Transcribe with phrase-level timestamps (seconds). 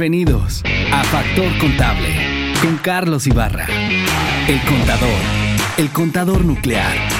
[0.00, 0.62] Bienvenidos
[0.94, 3.66] a Factor Contable con Carlos Ibarra,
[4.48, 5.20] el contador,
[5.76, 7.19] el contador nuclear.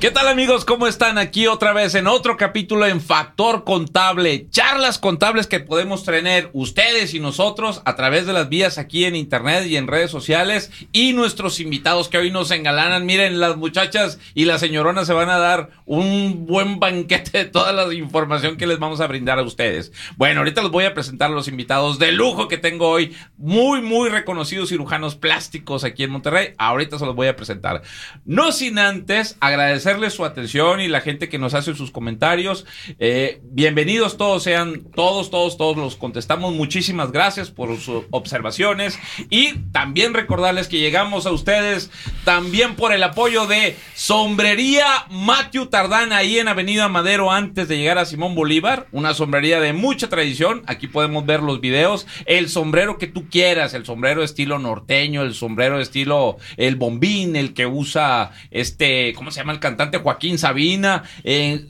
[0.00, 0.64] ¿Qué tal amigos?
[0.64, 1.18] ¿Cómo están?
[1.18, 4.46] Aquí otra vez en otro capítulo en Factor Contable.
[4.48, 9.16] Charlas contables que podemos tener ustedes y nosotros a través de las vías aquí en
[9.16, 10.70] internet y en redes sociales.
[10.92, 13.06] Y nuestros invitados que hoy nos engalanan.
[13.06, 17.72] Miren, las muchachas y la señorona se van a dar un buen banquete de toda
[17.72, 19.90] la información que les vamos a brindar a ustedes.
[20.16, 23.16] Bueno, ahorita les voy a presentar a los invitados de lujo que tengo hoy.
[23.36, 26.54] Muy, muy reconocidos cirujanos plásticos aquí en Monterrey.
[26.56, 27.82] Ahorita se los voy a presentar.
[28.24, 32.66] No sin antes agradecer su atención y la gente que nos hace sus comentarios.
[32.98, 36.52] Eh, bienvenidos todos, sean todos, todos, todos los contestamos.
[36.52, 38.98] Muchísimas gracias por sus observaciones
[39.30, 41.90] y también recordarles que llegamos a ustedes
[42.24, 47.96] también por el apoyo de Sombrería Matthew Tardán ahí en Avenida Madero antes de llegar
[47.96, 50.64] a Simón Bolívar, una sombrería de mucha tradición.
[50.66, 52.06] Aquí podemos ver los videos.
[52.26, 57.54] El sombrero que tú quieras, el sombrero estilo norteño, el sombrero estilo el bombín, el
[57.54, 59.77] que usa este, ¿cómo se llama el cantante?
[60.02, 61.66] Joaquín Sabina, eh,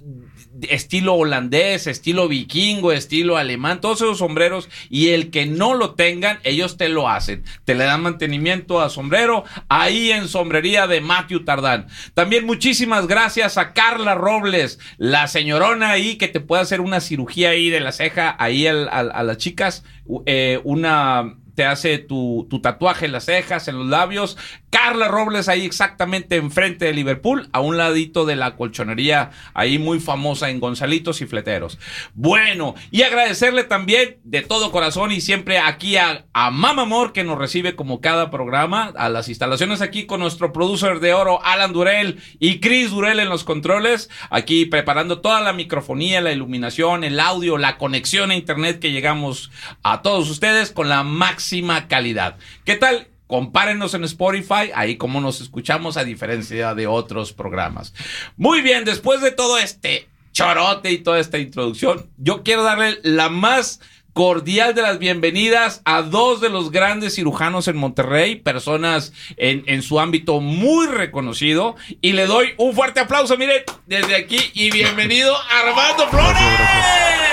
[0.69, 6.39] estilo holandés, estilo vikingo, estilo alemán, todos esos sombreros y el que no lo tengan,
[6.43, 7.45] ellos te lo hacen.
[7.65, 11.87] Te le dan mantenimiento a sombrero ahí en sombrería de Matthew Tardán.
[12.15, 17.51] También muchísimas gracias a Carla Robles, la señorona ahí que te puede hacer una cirugía
[17.51, 19.85] ahí de la ceja ahí a, las chicas,
[20.27, 24.37] eh, una te hace tu, tu, tatuaje en las cejas, en los labios.
[24.71, 29.99] Carla Robles ahí exactamente enfrente de Liverpool, a un ladito de la colchonería ahí muy
[29.99, 31.81] famosa en Gonzalitos y Fleteros.
[32.15, 37.25] Bueno, y agradecerle también de todo corazón y siempre aquí a, a Mama Amor que
[37.25, 41.73] nos recibe como cada programa, a las instalaciones aquí con nuestro producer de oro Alan
[41.73, 47.19] Durel y Chris Durel en los controles, aquí preparando toda la microfonía, la iluminación, el
[47.19, 49.51] audio, la conexión a internet que llegamos
[49.83, 51.03] a todos ustedes con la
[51.49, 52.37] máxima calidad.
[52.65, 53.09] ¿Qué tal?
[53.27, 57.95] Compárenos en Spotify, ahí como nos escuchamos a diferencia de otros programas.
[58.37, 63.31] Muy bien, después de todo este chorote y toda esta introducción, yo quiero darle la
[63.31, 63.81] más
[64.13, 69.83] cordial de las bienvenidas a dos de los grandes cirujanos en Monterrey, personas en, en,
[69.83, 71.77] su ámbito muy reconocido.
[72.03, 77.28] Y le doy un fuerte aplauso, miren, desde aquí y bienvenido Armando Flores.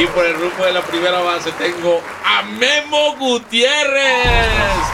[0.00, 3.68] Y por el grupo de la primera base tengo a Memo Gutiérrez.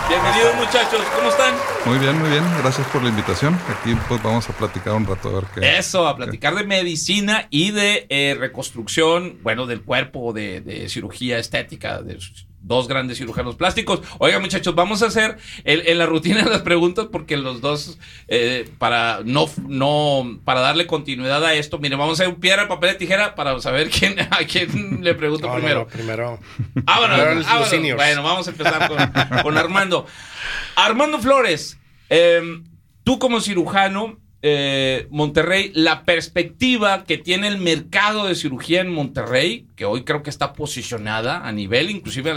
[0.08, 1.54] Bienvenidos muchachos, ¿cómo están?
[1.84, 2.42] Muy bien, muy bien.
[2.58, 3.56] Gracias por la invitación.
[3.68, 5.78] Aquí pues vamos a platicar un rato a ver qué.
[5.78, 11.38] Eso, a platicar de medicina y de eh, reconstrucción, bueno, del cuerpo, de, de cirugía
[11.38, 12.18] estética, de
[12.66, 14.00] dos grandes cirujanos plásticos.
[14.18, 19.20] Oiga, muchachos, vamos a hacer en la rutina las preguntas porque los dos, eh, para
[19.24, 22.96] no, no, para darle continuidad a esto, mire, vamos a hacer un piedra, papel de
[22.96, 25.86] tijera para saber quién, a quién le pregunto primero.
[25.86, 26.40] primero.
[26.86, 27.14] Ah, bueno,
[27.46, 27.64] ah,
[27.96, 30.06] bueno, vamos a empezar con, con Armando.
[30.74, 31.78] Armando Flores,
[32.10, 32.62] eh,
[33.04, 39.66] tú como cirujano, eh, Monterrey, la perspectiva que tiene el mercado de cirugía en Monterrey,
[39.74, 42.30] que hoy creo que está posicionada a nivel, inclusive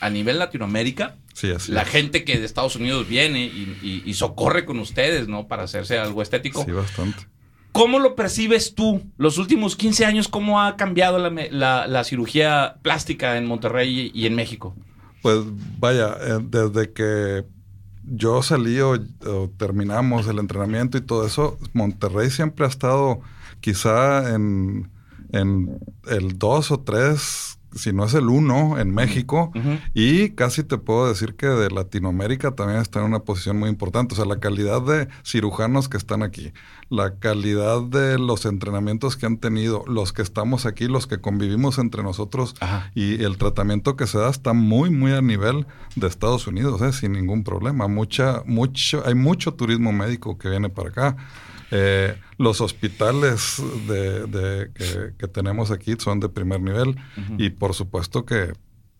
[0.00, 1.16] a nivel Latinoamérica.
[1.34, 5.48] Sí, así la gente que de Estados Unidos viene y, socorre con ustedes, ¿no?
[5.48, 6.64] Para hacerse algo estético.
[6.64, 7.26] Sí, bastante.
[7.72, 9.02] ¿Cómo lo percibes tú?
[9.18, 14.74] Los últimos 15 años, ¿cómo ha cambiado la, cirugía plástica en Monterrey y en México?
[15.20, 15.40] Pues
[15.78, 17.44] vaya, eh, desde que
[18.04, 18.98] yo salí o,
[19.56, 23.20] terminamos el entrenamiento y todo eso, Monterrey siempre ha estado
[23.60, 24.90] quizá en,
[25.32, 29.52] en el 2 o 3 si no es el uno en México,
[29.94, 34.14] y casi te puedo decir que de Latinoamérica también está en una posición muy importante.
[34.14, 36.52] O sea, la calidad de cirujanos que están aquí,
[36.88, 41.78] la calidad de los entrenamientos que han tenido, los que estamos aquí, los que convivimos
[41.78, 42.54] entre nosotros,
[42.94, 45.66] y el tratamiento que se da está muy, muy a nivel
[45.96, 46.92] de Estados Unidos, ¿eh?
[46.92, 47.88] sin ningún problema.
[47.88, 51.16] Mucha, mucho, hay mucho turismo médico que viene para acá.
[51.70, 54.70] Eh, los hospitales de,
[55.16, 56.96] que, tenemos aquí son de primer nivel
[57.38, 58.52] y por supuesto que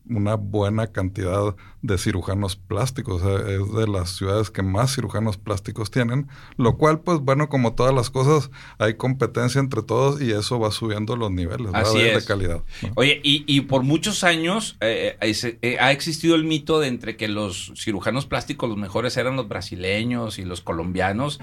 [0.09, 3.23] una buena cantidad de cirujanos plásticos.
[3.23, 7.95] es de las ciudades que más cirujanos plásticos tienen, lo cual, pues bueno, como todas
[7.95, 12.63] las cosas, hay competencia entre todos y eso va subiendo los niveles de calidad.
[12.95, 17.29] Oye, y, por muchos años eh, eh, eh, ha existido el mito de entre que
[17.29, 21.41] los cirujanos plásticos los mejores eran los brasileños y los colombianos.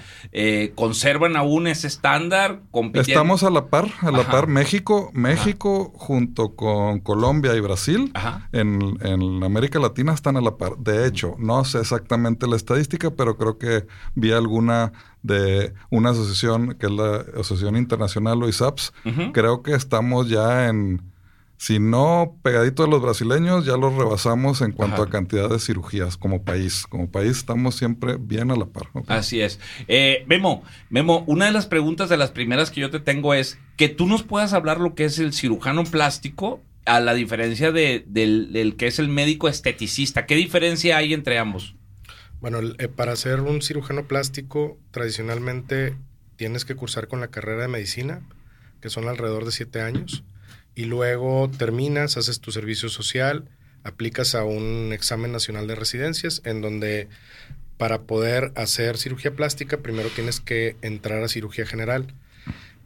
[0.75, 2.62] ¿Conservan aún ese estándar?
[2.94, 4.48] Estamos a la par, a la par.
[4.48, 8.12] México, México junto con Colombia y Brasil,
[8.51, 10.77] en, en América Latina están a la par.
[10.77, 16.75] De hecho, no sé exactamente la estadística, pero creo que vi alguna de una asociación
[16.75, 18.94] que es la Asociación Internacional o ISAPS.
[19.33, 21.01] Creo que estamos ya en
[21.59, 26.15] Si no pegadito a los brasileños, ya los rebasamos en cuanto a cantidad de cirugías
[26.15, 26.85] como país.
[26.88, 28.89] Como país estamos siempre bien a la par.
[29.07, 29.59] Así es.
[29.88, 33.57] Eh, Memo, Memo, una de las preguntas de las primeras que yo te tengo es
[33.75, 38.03] que tú nos puedas hablar lo que es el cirujano plástico a la diferencia de,
[38.07, 40.25] del, que es el médico esteticista.
[40.25, 41.75] ¿Qué diferencia hay entre ambos?
[42.39, 45.95] Bueno, eh, para ser un cirujano plástico, tradicionalmente
[46.35, 48.21] tienes que cursar con la carrera de medicina,
[48.81, 50.23] que son alrededor de siete años
[50.75, 53.49] y luego terminas, haces tu servicio social,
[53.83, 57.07] aplicas a un examen nacional de residencias en donde
[57.77, 62.13] para poder hacer cirugía plástica primero tienes que entrar a cirugía general.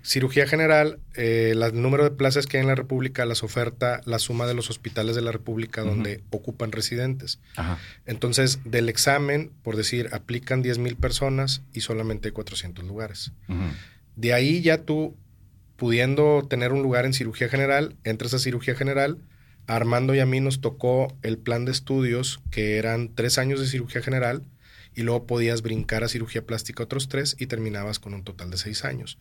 [0.03, 4.19] Cirugía general, eh, el número de plazas que hay en la República las oferta la
[4.19, 7.39] suma de los hospitales de la República donde ocupan residentes.
[8.06, 13.31] Entonces, del examen, por decir, aplican 10 mil personas y solamente hay 400 lugares.
[14.15, 15.15] De ahí ya tú
[15.81, 19.18] pudiendo tener un lugar en cirugía general, entras a cirugía general.
[19.65, 23.65] Armando y a mí nos tocó el plan de estudios, que eran tres años de
[23.65, 24.44] cirugía general,
[24.94, 28.57] y luego podías brincar a cirugía plástica otros tres y terminabas con un total de
[28.57, 29.18] seis años.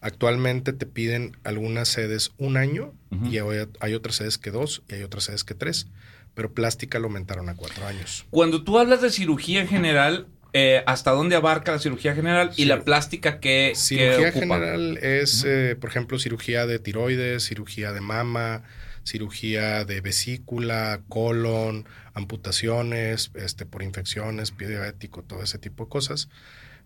[0.00, 2.92] Actualmente te piden algunas sedes un año
[3.30, 5.88] y hay otras sedes que dos y hay otras sedes que tres,
[6.34, 8.26] pero plástica lo aumentaron a cuatro años.
[8.30, 12.82] Cuando tú hablas de cirugía general, eh, hasta dónde abarca la cirugía general y la
[12.82, 18.62] plástica que cirugía general es eh, por ejemplo cirugía de tiroides cirugía de mama
[19.04, 21.84] cirugía de vesícula colon
[22.14, 26.30] amputaciones este por infecciones pie diabético todo ese tipo de cosas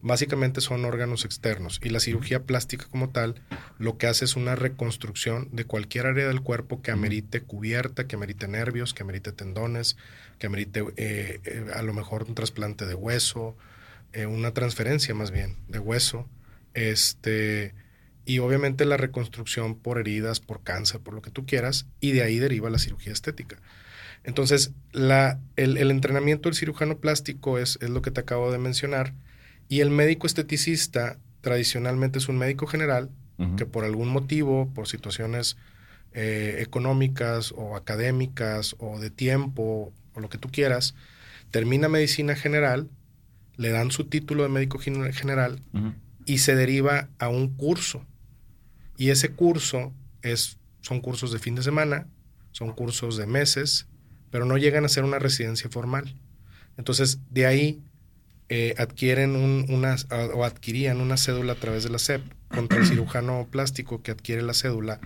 [0.03, 3.41] básicamente son órganos externos y la cirugía plástica como tal
[3.79, 8.17] lo que hace es una reconstrucción de cualquier área del cuerpo que amerite cubierta, que
[8.17, 9.97] amerite nervios, que amerite tendones,
[10.39, 13.57] que amerite eh, eh, a lo mejor un trasplante de hueso,
[14.13, 16.29] eh, una transferencia más bien de hueso,
[16.75, 17.75] este,
[18.25, 22.23] y obviamente la reconstrucción por heridas, por cáncer, por lo que tú quieras, y de
[22.23, 23.57] ahí deriva la cirugía estética.
[24.25, 29.15] Entonces, la, el, entrenamiento del cirujano plástico es, es lo que te acabo de mencionar,
[29.69, 33.11] y el médico esteticista tradicionalmente es un médico general
[33.57, 35.57] que por algún motivo, por situaciones
[36.13, 40.95] económicas o académicas o de tiempo o lo que tú quieras,
[41.51, 42.89] termina medicina general,
[43.57, 45.63] le dan su título de médico general
[46.25, 48.07] y se deriva a un curso.
[48.97, 49.93] Y ese curso
[50.23, 52.07] es, son cursos de fin de semana,
[52.53, 53.89] son cursos de meses,
[54.31, 56.15] pero no llegan a ser una residencia formal.
[56.77, 57.83] Entonces, de ahí
[58.55, 59.97] eh, adquieren un, una,
[60.35, 64.43] o adquirían una cédula a través de la SEP contra el cirujano plástico que adquiere
[64.43, 65.01] la cédula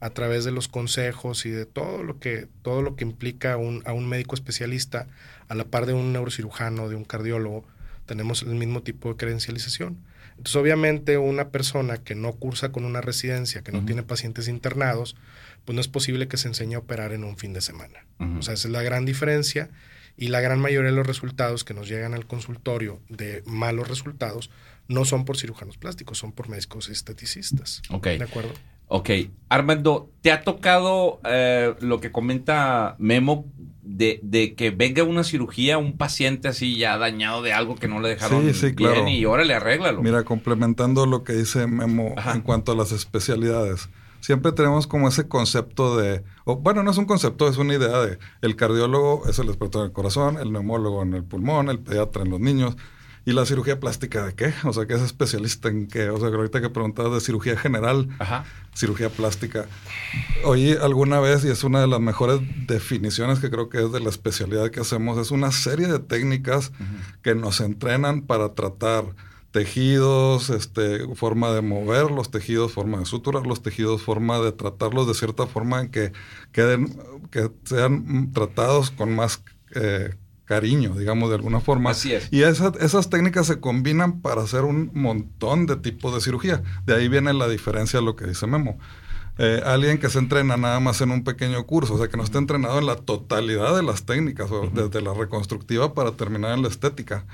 [0.00, 3.82] a través de los consejos y de todo lo que, todo lo que implica un,
[3.86, 5.06] a un médico especialista,
[5.48, 7.64] a la par de un neurocirujano, de un cardiólogo,
[8.04, 9.96] tenemos el mismo tipo de credencialización.
[10.32, 15.16] Entonces, obviamente, una persona que no cursa con una residencia, que no tiene pacientes internados,
[15.64, 18.04] pues no es posible que se enseñe a operar en un fin de semana.
[18.18, 19.70] O sea, esa es la gran diferencia
[20.20, 24.50] y la gran mayoría de los resultados que nos llegan al consultorio de malos resultados
[24.86, 27.80] no son por cirujanos plásticos, son por médicos esteticistas.
[27.88, 28.06] Ok.
[28.06, 28.50] ¿De acuerdo?
[28.88, 29.08] Ok,
[29.48, 33.46] Armando, ¿te ha tocado eh, lo que comenta Memo
[33.82, 38.10] de, que venga una cirugía, un paciente así ya dañado de algo que no le
[38.10, 38.44] dejaron
[38.76, 40.02] bien y órale, arréglalo?
[40.02, 43.88] Mira, complementando lo que dice Memo en cuanto a las especialidades,
[44.20, 48.18] siempre tenemos como ese concepto de, bueno, no es un concepto, es una idea de
[48.42, 52.22] el cardiólogo es el experto en el corazón, el neumólogo en el pulmón, el pediatra
[52.22, 52.76] en los niños.
[53.26, 54.54] ¿Y la cirugía plástica de qué?
[54.64, 56.08] O sea, ¿qué es especialista en qué?
[56.08, 58.08] O sea, ahorita que preguntabas de cirugía general,
[58.74, 59.66] cirugía plástica.
[60.42, 64.00] Oí alguna vez, y es una de las mejores definiciones que creo que es de
[64.00, 66.72] la especialidad que hacemos, es una serie de técnicas
[67.22, 69.04] que nos entrenan para tratar
[69.50, 75.06] tejidos, este, forma de mover los tejidos, forma de suturar los tejidos, forma de tratarlos
[75.08, 76.12] de cierta forma en que
[76.52, 76.96] queden,
[77.30, 79.42] que sean tratados con más
[79.74, 80.14] eh,
[80.44, 81.90] cariño, digamos, de alguna forma.
[81.90, 82.28] Así es.
[82.32, 86.62] Y esas técnicas se combinan para hacer un montón de tipos de cirugía.
[86.86, 88.78] De ahí viene la diferencia de lo que dice Memo.
[89.38, 92.24] Eh, alguien que se entrena nada más en un pequeño curso, o sea, que no
[92.24, 96.62] está entrenado en la totalidad de las técnicas, o desde la reconstructiva para terminar en
[96.62, 97.24] la estética,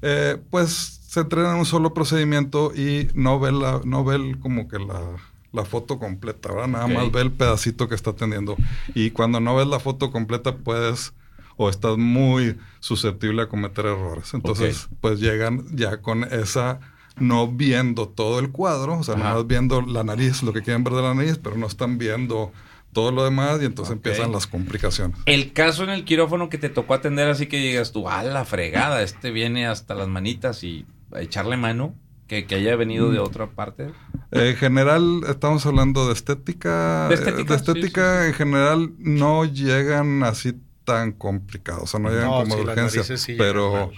[0.00, 4.68] eh, pues se entrena en un solo procedimiento y no ve, la, no ve como
[4.68, 6.68] que la, foto completa, ¿verdad?
[6.68, 8.56] Nada más ve el pedacito que está atendiendo.
[8.94, 11.12] Y cuando no ves la foto completa, puedes
[11.56, 14.34] o estás muy susceptible a cometer errores.
[14.34, 16.78] Entonces, pues llegan ya con esa
[17.16, 20.84] no viendo todo el cuadro, o sea, no más viendo la nariz, lo que quieren
[20.84, 22.52] ver de la nariz, pero no están viendo
[22.92, 25.18] todo lo demás y entonces empiezan las complicaciones.
[25.26, 28.44] El caso en el quirófano que te tocó atender así que digas tú, a la
[28.44, 30.86] fregada, este viene hasta las manitas y
[31.16, 31.94] echarle mano,
[32.26, 33.22] que, que haya venido de mm.
[33.22, 33.90] otra parte.
[34.30, 37.08] En general, estamos hablando de estética.
[37.08, 41.82] De estética, De estética, en general, no llegan así tan complicados.
[41.82, 43.16] O sea, no llegan No, como sí, de las urgencia.
[43.16, 43.90] sí pero,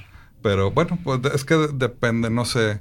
[0.43, 2.81] pero bueno, pues es que de- depende, no sé.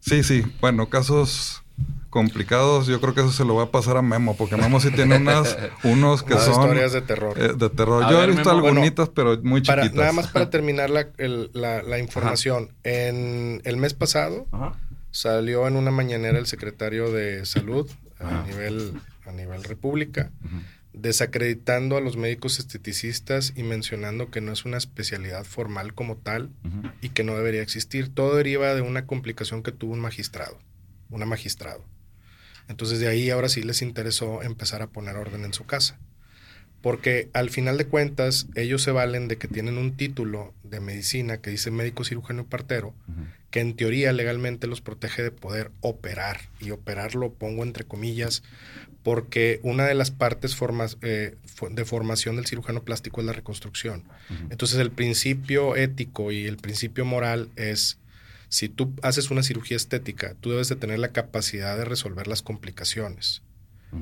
[0.00, 0.42] Sí, sí.
[0.60, 1.62] Bueno, casos
[2.10, 4.90] complicados, yo creo que eso se lo va a pasar a Memo, porque Memo sí
[4.90, 7.38] tiene unas, unos que Unas son historias de terror.
[7.38, 8.04] eh, de terror.
[8.04, 10.00] A yo ver, he visto Memo, bueno, algunitas, pero muy Para, chiquitas.
[10.00, 12.72] nada más para terminar la, el- la- la información.
[12.84, 14.72] En el mes pasado Ajá.
[15.10, 17.88] salió en una mañanera el secretario de Salud
[18.18, 18.40] Ajá.
[18.40, 18.94] a nivel,
[19.26, 20.30] a nivel república
[20.94, 26.50] desacreditando a los médicos esteticistas y mencionando que no es una especialidad formal como tal
[27.00, 28.12] y que no debería existir.
[28.12, 30.58] Todo deriva de una complicación que tuvo un magistrado,
[31.10, 31.84] una magistrado.
[32.68, 35.98] Entonces de ahí ahora sí les interesó empezar a poner orden en su casa.
[36.80, 41.38] Porque al final de cuentas ellos se valen de que tienen un título de medicina
[41.38, 42.94] que dice médico cirujano y partero,
[43.50, 46.40] que en teoría legalmente los protege de poder operar.
[46.60, 48.42] Y operar lo pongo entre comillas
[49.02, 51.34] porque una de las partes formas- eh,
[51.70, 54.04] de formación del cirujano plástico es la reconstrucción.
[54.50, 57.98] Entonces el principio ético y el principio moral es,
[58.48, 62.42] si tú haces una cirugía estética, tú debes de tener la capacidad de resolver las
[62.42, 63.42] complicaciones.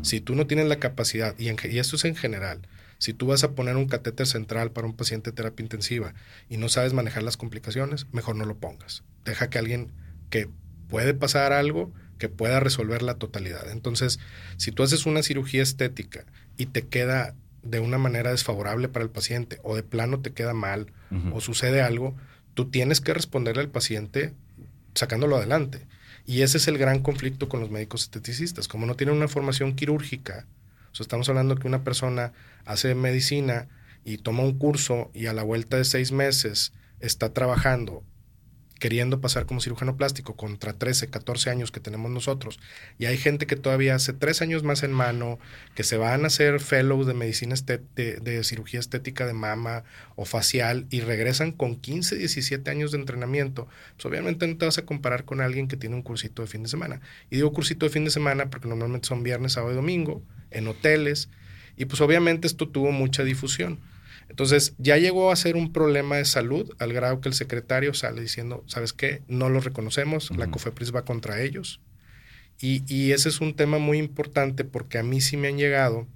[0.02, 2.66] Si tú no tienes la capacidad, y, en y esto es en general,
[2.98, 6.14] si tú vas a poner un catéter central para un paciente de terapia intensiva
[6.48, 9.04] y no sabes manejar las complicaciones, mejor no lo pongas.
[9.24, 9.92] Deja que alguien
[10.28, 10.48] que
[10.88, 13.70] puede pasar algo, que pueda resolver la totalidad.
[13.70, 14.18] Entonces,
[14.56, 16.24] si tú haces una cirugía estética
[16.56, 20.54] y te queda de una manera desfavorable para el paciente o de plano te queda
[20.54, 20.92] mal
[21.32, 22.16] o sucede algo,
[22.56, 24.32] tú tienes que responderle al paciente
[24.94, 25.86] sacándolo adelante.
[26.26, 28.66] Y ese es el gran conflicto con los médicos esteticistas.
[28.66, 30.46] Como no tienen una formación quirúrgica,
[30.98, 32.32] estamos hablando que una persona
[32.64, 33.68] hace medicina
[34.04, 38.02] y toma un curso y a la vuelta de seis meses está trabajando
[38.78, 42.58] queriendo pasar como cirujano plástico contra 13, 14 años que tenemos nosotros.
[42.98, 45.38] Y hay gente que todavía hace tres años más en mano,
[45.74, 50.24] que se van a hacer fellows de medicina de, de cirugía estética de mama o
[50.24, 53.68] facial y regresan con 15, 17 años de entrenamiento.
[53.94, 56.62] Pues obviamente no te vas a comparar con alguien que tiene un cursito de fin
[56.62, 57.00] de semana.
[57.30, 60.68] Y digo cursito de fin de semana porque normalmente son viernes, sábado y domingo, en
[60.68, 61.30] hoteles.
[61.76, 63.80] Y pues obviamente esto tuvo mucha difusión.
[64.28, 68.20] Entonces ya llegó a ser un problema de salud al grado que el secretario sale
[68.20, 69.22] diciendo, ¿sabes qué?
[69.28, 70.50] No los reconocemos, la.
[70.50, 71.80] COFEPRIS va contra ellos.
[72.60, 76.06] Y, y ese es un tema muy importante porque a mí sí me han llegado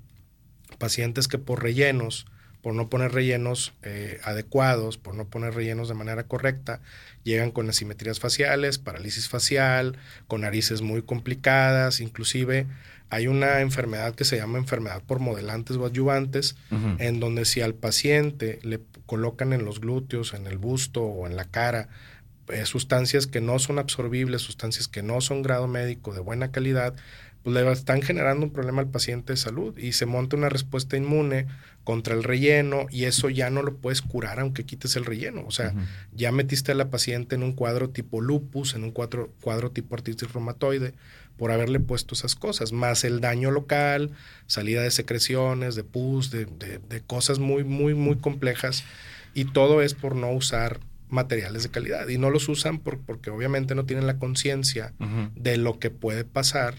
[0.78, 2.26] pacientes que por rellenos,
[2.62, 6.80] por no poner rellenos eh, adecuados, por no poner rellenos de manera correcta,
[7.22, 12.66] llegan con asimetrías faciales, parálisis facial, con narices muy complicadas, inclusive
[13.10, 16.56] hay una enfermedad que se llama enfermedad por modelantes o adyuvantes,
[16.98, 21.36] en donde si al paciente le colocan en los glúteos, en el busto o en
[21.36, 21.88] la cara
[22.48, 26.94] eh, sustancias que no son absorbibles, sustancias que no son grado médico de buena calidad,
[27.42, 30.96] pues le están generando un problema al paciente de salud y se monta una respuesta
[30.96, 31.46] inmune
[31.84, 35.44] contra el relleno y eso ya no lo puedes curar aunque quites el relleno.
[35.46, 35.74] O sea,
[36.12, 39.94] ya metiste a la paciente en un cuadro tipo lupus, en un cuadro, cuadro tipo
[39.94, 40.94] artritis reumatoide,
[41.40, 44.10] por haberle puesto esas cosas, más el daño local,
[44.46, 48.84] salida de secreciones, de pus, de, de- de cosas muy, muy, muy complejas,
[49.32, 52.06] y todo es por no usar materiales de calidad.
[52.08, 54.92] Y no los usan por- porque obviamente no tienen la conciencia
[55.34, 56.74] de lo que puede pasar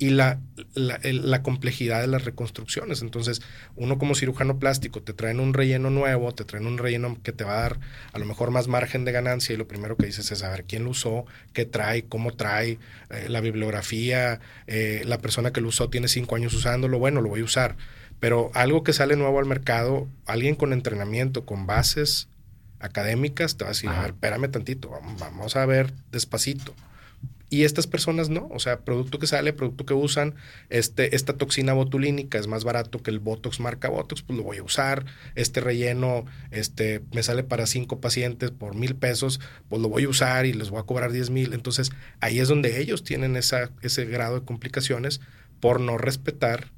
[0.00, 0.40] y la,
[0.74, 3.02] la, el- la complejidad de las reconstrucciones.
[3.02, 3.42] Entonces,
[3.76, 7.44] uno como cirujano plástico te traen un relleno nuevo, te traen un relleno que te
[7.44, 7.80] va a dar
[8.12, 10.84] a lo mejor más margen de ganancia y lo primero que dices es saber quién
[10.84, 12.78] lo usó, qué trae, cómo trae,
[13.10, 17.28] eh, la bibliografía, eh, la persona que lo usó tiene cinco años usándolo, bueno, lo
[17.28, 17.76] voy a usar.
[18.20, 22.28] Pero algo que sale nuevo al mercado, alguien con entrenamiento, con bases
[22.78, 24.02] académicas, te va a decir, a Ajá.
[24.02, 26.74] ver, espérame tantito, vamos, vamos a ver despacito.
[27.52, 30.36] Y estas personas no, o sea, producto que sale, producto que usan,
[30.68, 34.58] este, esta toxina botulínica es más barato que el Botox marca Botox, pues lo voy
[34.58, 35.04] a usar.
[35.34, 40.08] Este relleno, este, me sale para cinco pacientes por mil pesos, pues lo voy a
[40.08, 41.52] usar y les voy a cobrar 10 mil.
[41.52, 41.90] Entonces,
[42.20, 45.20] ahí es donde ellos tienen esa, ese grado de complicaciones
[45.58, 46.70] por no respetar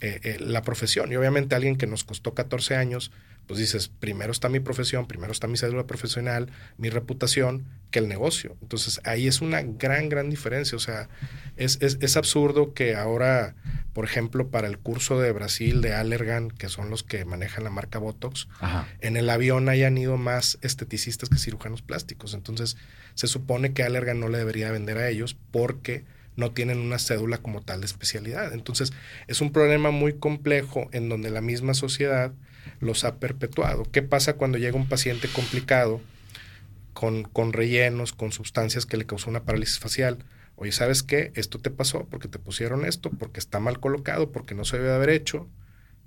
[0.00, 1.10] eh, eh, la profesión.
[1.10, 3.12] Y obviamente alguien que nos costó 14 años,
[3.46, 8.08] pues dices, primero está mi profesión, primero está mi cédula profesional, mi reputación, que el
[8.08, 8.56] negocio.
[8.62, 10.76] Entonces ahí es una gran, gran diferencia.
[10.76, 11.08] O sea,
[11.56, 13.54] es, es, es absurdo que ahora,
[13.92, 17.70] por ejemplo, para el curso de Brasil de Allergan, que son los que manejan la
[17.70, 18.88] marca Botox, Ajá.
[19.00, 22.34] en el avión hayan ido más esteticistas que cirujanos plásticos.
[22.34, 22.76] Entonces,
[23.14, 27.38] se supone que Allergan no le debería vender a ellos porque no tienen una cédula
[27.38, 28.54] como tal de especialidad.
[28.54, 28.92] Entonces,
[29.26, 32.32] es un problema muy complejo en donde la misma sociedad
[32.82, 33.84] los ha perpetuado.
[33.90, 36.00] ¿Qué pasa cuando llega un paciente complicado
[36.92, 40.18] con, con rellenos, con sustancias que le causó una parálisis facial?
[40.56, 41.32] Oye, ¿sabes qué?
[41.34, 44.92] Esto te pasó porque te pusieron esto, porque está mal colocado, porque no se debe
[44.92, 45.48] haber hecho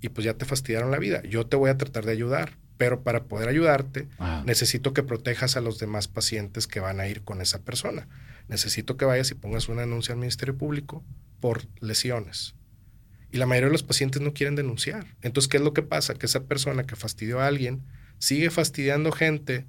[0.02, 1.24] y pues ya te fastidiaron la vida.
[1.24, 4.44] Yo te voy a tratar de ayudar, pero para poder ayudarte Ah.
[4.46, 8.08] necesito que protejas a los demás pacientes que van a ir con esa persona.
[8.48, 11.04] Necesito que vayas y pongas una denuncia al Ministerio Público
[11.40, 12.54] por lesiones.
[13.36, 15.08] Y la mayoría de los pacientes no quieren denunciar.
[15.22, 16.14] Entonces, ¿qué es lo que pasa?
[16.14, 17.82] Que esa persona que fastidió a alguien
[18.18, 19.66] sigue fastidiando gente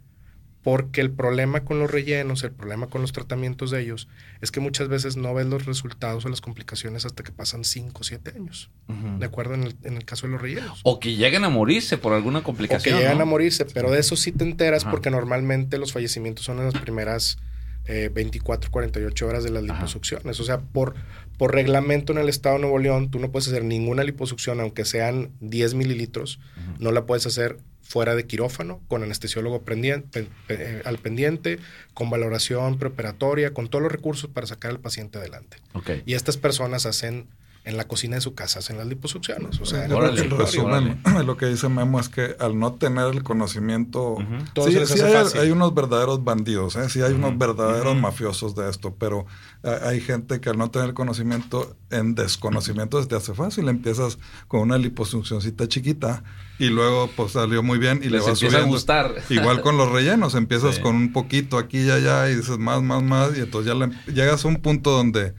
[0.62, 4.06] porque el problema con los rellenos, el problema con los tratamientos de ellos,
[4.40, 8.00] es que muchas veces no ves los resultados o las complicaciones hasta que pasan 5
[8.00, 8.70] o 7 años.
[9.18, 10.78] De acuerdo en el, en el caso de los rellenos.
[10.84, 12.98] O que lleguen a morirse por alguna O que complicación.
[13.00, 13.22] llegan ¿no?
[13.24, 14.92] a morirse, pero de eso sí te enteras Ajá.
[14.92, 17.38] porque normalmente los fallecimientos son en las primeras
[17.86, 19.74] eh, 24, 48 horas de las Ajá.
[19.74, 20.40] liposucciones.
[20.40, 20.94] O sea, por,
[21.38, 24.84] por reglamento en el estado de Nuevo León, tú no puedes hacer ninguna liposucción, aunque
[24.84, 26.40] sean 10 mililitros,
[26.78, 31.60] no la puedes hacer fuera de quirófano, con anestesiólogo prendien- pen- pe- eh, al pendiente,
[31.94, 35.58] con valoración preoperatoria, con todos los recursos para sacar al paciente adelante.
[35.72, 35.90] Ok.
[36.04, 37.28] Y estas personas hacen
[37.66, 39.60] en la cocina de su casa, hacen las liposucciones.
[39.60, 40.78] O sea, en el Órale, En consultorio.
[41.02, 44.24] resumen, lo que dice Memo es que al no tener el conocimiento, Ujú.
[44.54, 45.40] Todo sí, se les sí hace hay, fácil.
[45.40, 46.88] hay unos verdaderos bandidos, ¿eh?
[46.88, 48.00] sí hay unos verdaderos ujú.
[48.00, 49.26] mafiosos de esto, pero
[49.64, 54.18] eh, hay gente que al no tener conocimiento, en desconocimiento se te hace fácil, empiezas
[54.48, 56.22] con una liposuccioncita chiquita
[56.58, 58.72] y luego pues salió muy bien y Les le vas empieza a subiendo.
[58.76, 59.14] gustar.
[59.28, 60.80] Igual con los rellenos, empiezas Sí.
[60.82, 64.12] con un poquito aquí y allá y dices más, más, más y entonces ya le-
[64.14, 65.34] llegas a un punto donde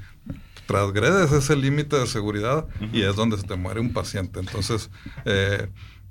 [0.68, 4.40] transgredes ese límite de seguridad y es donde se te muere un paciente.
[4.40, 4.90] Entonces,
[5.26, 5.68] eh,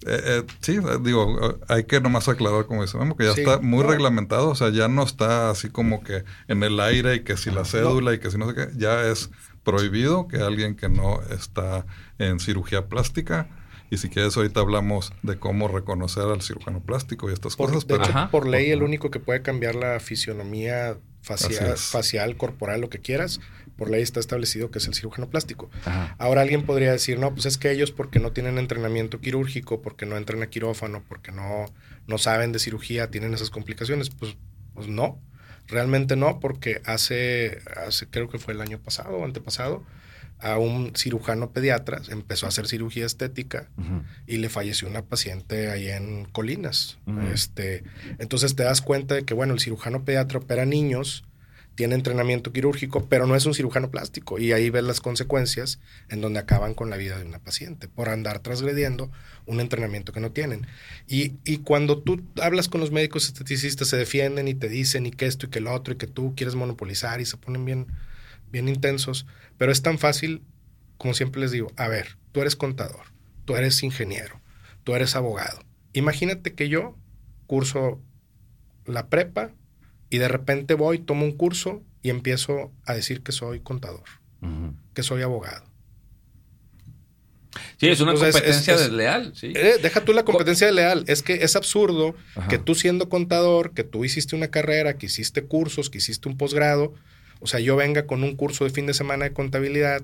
[0.07, 3.33] eh, eh, sí, eh, digo, eh, hay que nomás aclarar, como dice Memo, que ya
[3.35, 3.91] Sí, está muy no.
[3.91, 7.51] reglamentado, o sea, ya no está así como que en el aire y que si
[7.51, 9.31] la cédula y que si no sé qué, ya es
[9.65, 11.87] prohibido que alguien que no está
[12.19, 13.49] en cirugía plástica,
[13.91, 17.87] y si quieres ahorita hablamos de cómo reconocer al cirujano plástico y estas Por, cosas,
[17.87, 18.05] de pero...
[18.05, 18.31] hecho, Ajá.
[18.31, 23.41] por ley, el único que puede cambiar la fisionomía facial, facial, corporal, lo que quieras,
[23.76, 25.71] por ley está establecido que es el cirujano plástico.
[25.85, 26.14] Ajá.
[26.18, 30.06] Ahora alguien podría decir, no, pues es que ellos porque no tienen entrenamiento quirúrgico, porque
[30.06, 31.67] no entran a quirófano, porque no,
[32.06, 34.10] no saben de cirugía, tienen esas complicaciones.
[34.10, 34.36] Pues,
[34.75, 35.21] pues no,
[35.67, 39.84] realmente no, porque hace, hace, creo que fue el año pasado o antepasado,
[40.39, 43.71] a un cirujano pediatra empezó a hacer cirugía estética
[44.26, 46.99] y le falleció una paciente ahí en Colinas.
[47.32, 47.84] Este,
[48.19, 51.25] entonces te das cuenta de que, bueno, el cirujano pediatra opera niños,
[51.76, 54.39] tiene entrenamiento quirúrgico, pero no es un cirujano plástico.
[54.39, 58.08] Y ahí ves las consecuencias en donde acaban con la vida de una paciente por
[58.08, 59.12] andar transgrediendo
[59.45, 60.67] un entrenamiento que no tienen.
[61.06, 65.10] Y, y cuando tú hablas con los médicos esteticistas, se defienden y te dicen y
[65.10, 67.86] que esto y que lo otro y que tú quieres monopolizar y se ponen bien,
[68.50, 69.26] bien intensos.
[69.58, 70.43] Pero es tan fácil,
[70.97, 73.04] como siempre les digo, a ver, tú eres contador,
[73.45, 74.41] tú eres ingeniero,
[74.82, 75.60] tú eres abogado.
[75.93, 76.97] Imagínate que yo
[77.47, 78.00] curso
[78.86, 79.52] la prepa
[80.17, 84.05] y de repente voy, tomo un curso y empiezo a decir que soy contador,
[84.95, 85.65] que soy abogado.
[87.79, 89.52] Sí, es una competencia es- es- desleal, sí.
[89.55, 91.05] Eh, deja tú la competencia leal.
[91.07, 92.49] Es que es absurdo Ajá.
[92.49, 96.37] que tú siendo contador, que tú hiciste una carrera, que hiciste cursos, que hiciste un
[96.37, 96.95] posgrado,
[97.41, 100.02] o sea, yo venga con un curso de fin de semana de contabilidad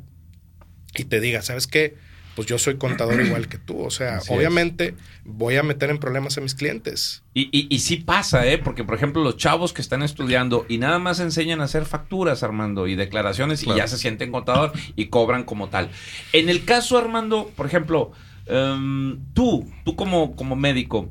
[0.95, 1.95] y te diga, ¿sabes qué?
[2.35, 3.81] Pues yo soy contador igual que tú.
[3.83, 4.39] O sea, Así es.
[4.39, 7.23] obviamente voy a meter en problemas a mis clientes.
[7.35, 8.59] Y, y, y sí pasa, ¿eh?
[8.59, 12.43] Porque, por ejemplo, los chavos que están estudiando y nada más enseñan a hacer facturas,
[12.43, 15.91] Armando, y declaraciones, y ya se sienten contador y cobran como tal.
[16.33, 18.13] En el caso, Armando, por ejemplo,
[18.47, 21.11] em, tú, tú como, como médico,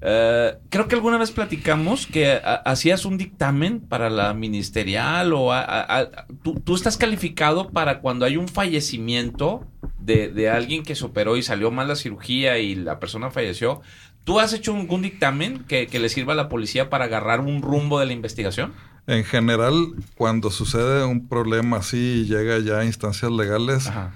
[0.00, 5.52] eh, creo que alguna vez platicamos que a- hacías un dictamen para la ministerial o
[5.52, 9.66] a- a- a- tú, tú estás calificado para cuando hay un fallecimiento
[10.04, 13.80] de, de alguien que se operó y salió mal la cirugía y la persona falleció.
[14.24, 17.60] ¿Tú has hecho algún dictamen que, que le sirva a la policía para agarrar un
[17.62, 18.72] rumbo de la investigación?
[19.08, 24.12] En general, cuando sucede un problema así y llega ya a instancias legales, Ajá.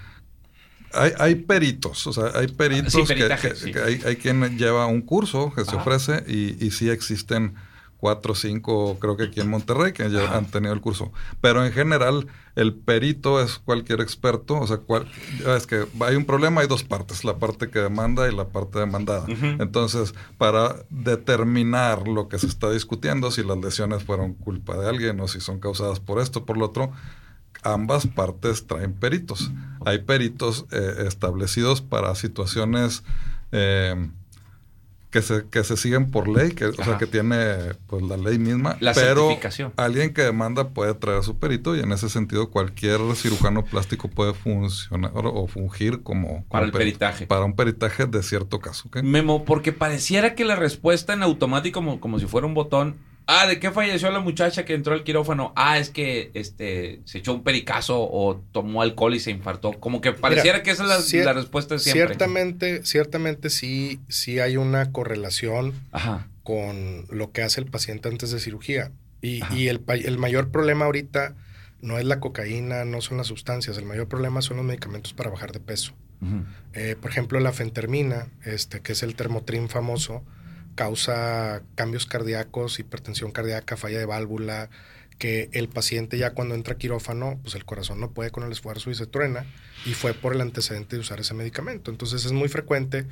[0.93, 3.73] hay, hay peritos, o sea, hay peritos Sí, que, peritaje, que- sí.
[3.73, 7.55] que hay, hay quien lleva un curso que se ofrece y, y sí existen
[7.99, 11.13] cuatro o cinco, creo que aquí en Monterrey, que ya han tenido el curso.
[11.41, 15.07] Pero en general, el perito es cualquier experto, o sea, cual-
[15.57, 18.79] es que hay un problema, hay dos partes, la parte que demanda y la parte
[18.79, 19.27] demandada.
[19.61, 25.19] Entonces, para determinar lo que se está discutiendo, si las lesiones fueron culpa de alguien
[25.21, 26.93] o si son causadas por esto, por lo otro,
[27.63, 29.51] ambas partes traen peritos.
[29.85, 33.03] Hay peritos eh, establecidos para situaciones
[33.53, 34.11] eh,
[35.11, 38.39] que, se, que se siguen por ley, que, o sea, que tiene pues, la ley
[38.39, 38.77] misma.
[38.81, 39.73] La pero certificación.
[39.77, 44.09] alguien que demanda puede traer a su perito y en ese sentido cualquier cirujano plástico
[44.09, 47.27] puede funcionar o fungir como, Para el perito, peritaje.
[47.27, 48.89] Para un peritaje de cierto caso.
[48.89, 49.03] ¿ok?
[49.03, 52.97] Memo, porque pareciera que la respuesta en automático, como, como si fuera un botón,
[53.29, 55.53] Ah, ¿de qué falleció la muchacha que entró al quirófano?
[55.57, 59.73] Ah, es que este se echó un pericazo o tomó alcohol y se infartó.
[59.81, 62.07] Como que pareciera Mira, que esa es la, cier- la respuesta de siempre.
[62.07, 66.29] Ciertamente, ciertamente sí, sí hay una correlación Ajá.
[66.45, 68.93] con lo que hace el paciente antes de cirugía.
[69.23, 71.35] Y, y el, el mayor problema ahorita
[71.81, 75.31] no es la cocaína, no son las sustancias, el mayor problema son los medicamentos para
[75.31, 75.93] bajar de peso.
[76.75, 80.23] Eh, por ejemplo, la fentermina, este, que es el termotrin famoso,
[80.77, 84.71] causa cambios cardíacos, hipertensión cardíaca, falla de válvula,
[85.19, 88.53] que el paciente ya cuando entra a quirófano, pues el corazón no puede con el
[88.53, 89.47] esfuerzo y se truena,
[89.87, 91.91] y fue por el antecedente de usar ese medicamento.
[91.91, 93.07] Entonces es muy frecuente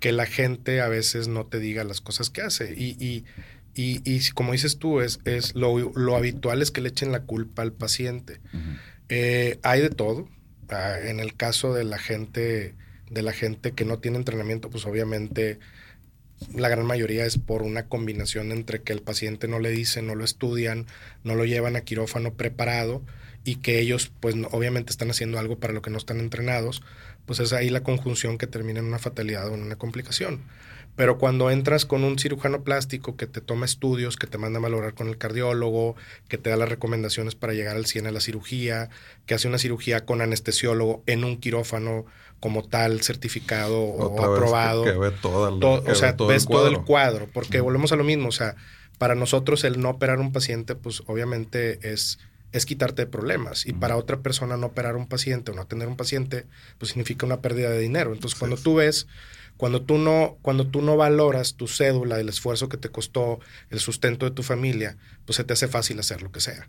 [0.00, 2.74] que la gente a veces no te diga las cosas que hace.
[2.76, 3.24] Y, y,
[3.74, 7.22] y, y como dices tú, es, es lo, lo habitual es que le echen la
[7.22, 8.40] culpa al paciente.
[9.08, 10.28] Eh, hay de todo.
[10.70, 12.74] Ah, en el caso de la gente,
[13.10, 15.60] de la gente que no tiene entrenamiento, pues obviamente
[16.54, 20.14] la gran mayoría es por una combinación entre que el paciente no le dice, no
[20.14, 20.86] lo estudian,
[21.22, 23.02] no lo llevan a quirófano preparado
[23.44, 26.82] y que ellos pues obviamente están haciendo algo para lo que no están entrenados,
[27.26, 30.42] pues es ahí la conjunción que termina en una fatalidad o en una complicación.
[30.96, 34.62] Pero cuando entras con un cirujano plástico que te toma estudios, que te manda a
[34.62, 35.96] valorar con el cardiólogo,
[36.28, 38.90] que te da las recomendaciones para llegar al 100 a la cirugía,
[39.26, 42.06] que hace una cirugía con anestesiólogo en un quirófano
[42.44, 44.84] como tal certificado o Otra aprobado.
[44.84, 46.82] que, que ve toda la- To- que o sea, ve todo ves el todo el
[46.82, 47.26] cuadro.
[47.32, 48.54] porque volvemos a lo mismo, o sea,
[48.98, 52.18] para nosotros el no operar un paciente, pues obviamente es,
[52.52, 55.88] es quitarte de problemas, y para otra persona no operar un paciente o no atender
[55.88, 56.44] un paciente,
[56.76, 58.12] pues significa una pérdida de dinero.
[58.12, 59.06] Entonces, cuando tú ves,
[59.56, 63.38] cuando tú no, cuando tú no valoras tu cédula, el esfuerzo que te costó,
[63.70, 66.68] el sustento de tu familia, pues se te hace fácil hacer lo que sea.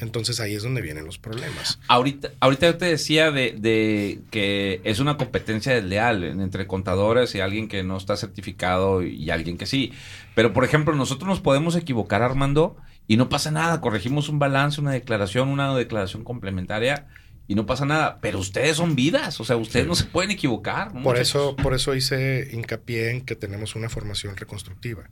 [0.00, 1.78] Entonces ahí es donde vienen los problemas.
[1.88, 7.34] Ahorita, ahorita yo te decía de, de que es una competencia desleal en- entre contadores
[7.34, 9.92] y alguien que no está certificado y alguien que sí.
[10.34, 12.76] Pero, por ejemplo, nosotros nos podemos equivocar, Armando,
[13.08, 13.80] y no pasa nada.
[13.80, 17.06] Corregimos un balance, una declaración, una declaración complementaria
[17.46, 18.18] y no pasa nada.
[18.20, 20.94] Pero ustedes son vidas, o sea, ustedes no se pueden equivocar.
[20.94, 25.10] ¿no, Por eso, por eso hice hincapié en que tenemos una formación reconstructiva.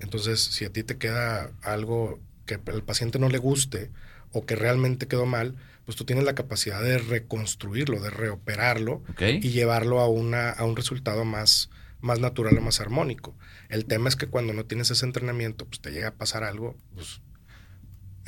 [0.00, 3.90] Entonces, si a ti te queda algo que al paciente no le guste
[4.32, 9.50] o que realmente quedó mal, pues tú tienes la capacidad de reconstruirlo, de reoperarlo y
[9.50, 11.70] llevarlo a, una, a un resultado más,
[12.00, 13.36] más natural o más armónico.
[13.68, 16.76] El tema es que cuando no tienes ese entrenamiento, pues te llega a pasar algo,
[16.94, 17.20] pues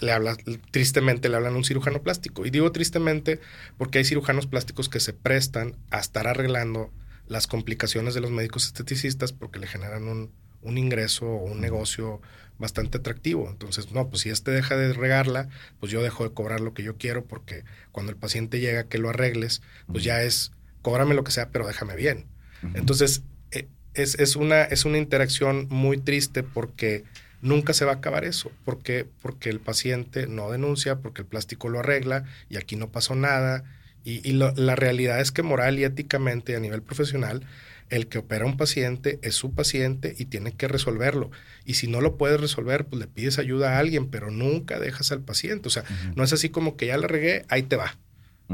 [0.00, 0.38] le hablas,
[0.70, 2.46] tristemente le hablan a un cirujano plástico.
[2.46, 3.40] Y digo tristemente
[3.78, 6.92] porque hay cirujanos plásticos que se prestan a estar arreglando
[7.28, 10.30] las complicaciones de los médicos esteticistas porque le generan un,
[10.62, 12.20] un ingreso o un negocio
[12.59, 13.48] bastante atractivo.
[13.50, 15.48] Entonces, no, pues si este deja de regarla,
[15.80, 18.98] pues yo dejo de cobrar lo que yo quiero porque cuando el paciente llega que
[18.98, 22.26] lo arregles, pues ya es, cóbrame lo que sea, pero déjame bien.
[22.74, 27.04] Entonces, eh, es, es, una, es una interacción muy triste porque
[27.42, 28.51] nunca se va a acabar eso.
[28.64, 33.14] porque Porque el paciente no denuncia, porque el plástico lo arregla y aquí no pasó
[33.14, 33.64] nada.
[34.05, 37.42] Y, y lo- la realidad es que moral y éticamente a nivel profesional,
[37.88, 41.31] el que opera a un paciente es su paciente y tiene que resolverlo.
[41.64, 45.12] Y si no lo puedes resolver, pues le pides ayuda a alguien, pero nunca dejas
[45.12, 45.68] al paciente.
[45.68, 45.85] O sea,
[46.16, 47.96] no es así como que ya la regué, ahí te va.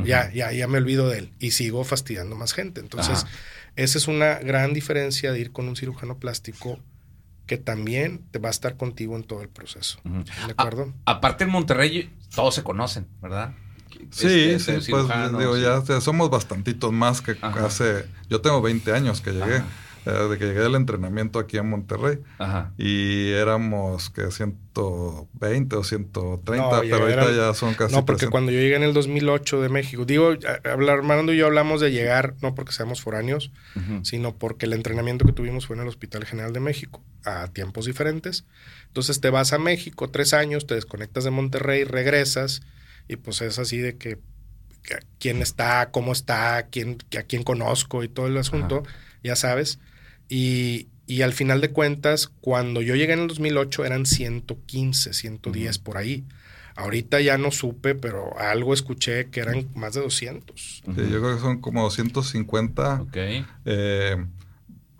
[0.07, 2.81] Ya, ya, ya me olvido de él y sigo fastidiando más gente.
[2.81, 3.25] Entonces,
[3.77, 6.79] esa es una gran diferencia de ir con un cirujano plástico
[7.53, 9.99] que también te va a estar contigo en todo el proceso.
[10.05, 10.95] ¿De acuerdo?
[11.05, 13.53] A- aparte en Monterrey todos se conocen, ¿verdad?
[14.11, 15.05] Sí, Este, sí, pues
[15.39, 15.61] digo, sí.
[15.61, 17.67] ya somos bastantitos más que Ajá.
[17.67, 18.07] hace...
[18.31, 19.67] Yo tengo 20 años que llegué, Ajá.
[20.05, 22.19] De que llegué al entrenamiento aquí en Monterrey.
[22.39, 22.73] Ajá.
[22.79, 28.21] Y éramos que 120 o 130, No, pero ahorita eran- ya son casi no, porque
[28.27, 28.31] 300.
[28.31, 30.35] cuando yo llegué en el 2008 de México, digo,
[30.65, 33.53] hablar, Armando y yo hablamos de llegar, no porque seamos foráneos,
[34.03, 37.87] sino porque el entrenamiento que tuvimos fue en el Hospital General de México, a tiempos
[37.87, 38.45] diferentes.
[38.89, 42.63] Entonces te vas a México tres años, te desconectas de Monterrey, regresas,
[43.09, 44.19] y pues es así de que,
[44.83, 48.83] que quién está, cómo está, quién, que a quién conozco y todo el asunto,
[49.23, 49.79] ya sabes.
[50.35, 55.79] Y, y al final de cuentas, cuando yo llegué en el 2008 eran 115, 110
[55.79, 56.25] por ahí.
[56.75, 60.57] Ahorita ya no supe, pero algo escuché que eran más de 200.
[60.57, 63.17] Sí, yo creo que son como 250 Ok.
[63.67, 64.17] eh,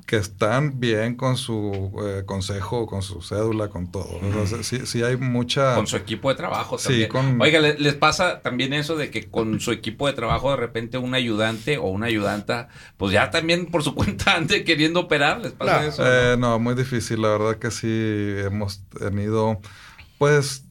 [0.07, 4.09] que están bien con su eh, consejo, con su cédula, con todo.
[4.43, 5.75] O sea, sí, sí hay mucha...
[5.75, 7.09] Con su equipo de trabajo Sí, también.
[7.09, 10.57] con- Oiga, ¿le- ¿les pasa también eso de que con su equipo de trabajo de
[10.57, 15.41] repente un ayudante o una ayudanta, pues ya también por su cuenta ande queriendo operar?
[15.41, 16.03] ¿Les pasa No, eso?
[16.05, 17.23] Eh, no, muy difícil.
[17.23, 17.87] La verdad que sí
[18.45, 19.61] hemos tenido,
[20.19, 20.65] pues,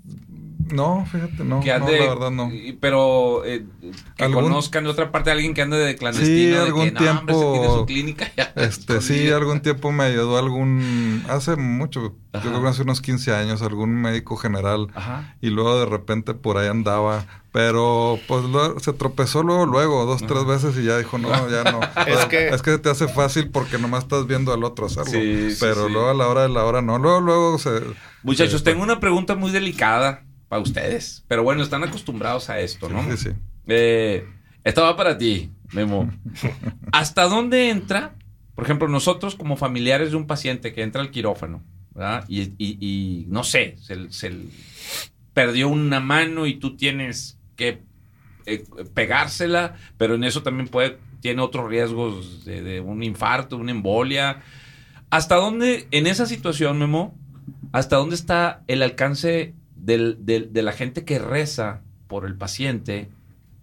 [0.72, 1.60] No, fíjate, no.
[1.60, 2.52] que no, la verdad no.
[2.80, 3.66] Pero eh,
[4.18, 6.36] que ¿Algún- conozcan de otra parte a alguien que ande de clandestino.
[6.38, 7.04] Sí, de algún no, hombre,
[7.34, 9.38] tiempo, tiene su clínica ya Este, sí, escondida".
[9.38, 12.44] algún tiempo me ayudó algún, hace mucho, Ajá.
[12.46, 15.36] yo creo que hace unos 15 años, algún médico general Ajá.
[15.42, 20.22] y luego de repente por ahí andaba, pero pues luego se tropezó luego, luego, dos,
[20.26, 21.80] tres veces y ya dijo, no, ya no.
[22.08, 25.56] Es que- es que te hace fácil porque nomás estás viendo al otro hacerlo, Sí,
[25.60, 25.92] pero sí.
[25.94, 27.82] luego a la hora de la hora no, luego, luego se...
[28.24, 31.24] Muchachos, se- tengo una pregunta muy delicada para ustedes.
[31.30, 33.02] Pero bueno, están acostumbrados a esto, ¿no?
[33.12, 33.30] Sí, sí.
[33.68, 34.28] Eh,
[34.66, 36.12] esta va para ti, Memo.
[36.92, 38.16] ¿Hasta dónde entra,
[38.54, 41.64] por ejemplo, nosotros como familiares de un paciente que entra al quirófano,
[41.96, 42.26] ¿verdad?
[42.28, 44.30] Y, y- y, no sé, se, se
[45.34, 47.84] perdió una mano y tú tienes que
[48.46, 53.72] eh, pegársela, pero en eso también puede, tiene otros riesgos de, de un infarto, una
[53.72, 54.42] embolia.
[55.12, 57.16] ¿Hasta dónde, en esa situación, Memo,
[57.72, 59.54] hasta dónde está el alcance
[59.86, 63.10] del- del- de la gente que reza por el paciente,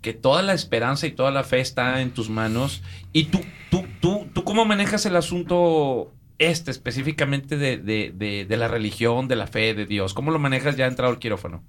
[0.02, 2.82] que toda la esperanza y toda la fe está en tus manos?
[3.12, 8.56] ¿Y tú, tú, tú, tú cómo manejas el asunto este específicamente de, de- de- de
[8.56, 10.14] la religión, de la fe, de Dios?
[10.14, 11.64] ¿Cómo lo manejas ya entrado al quirófano?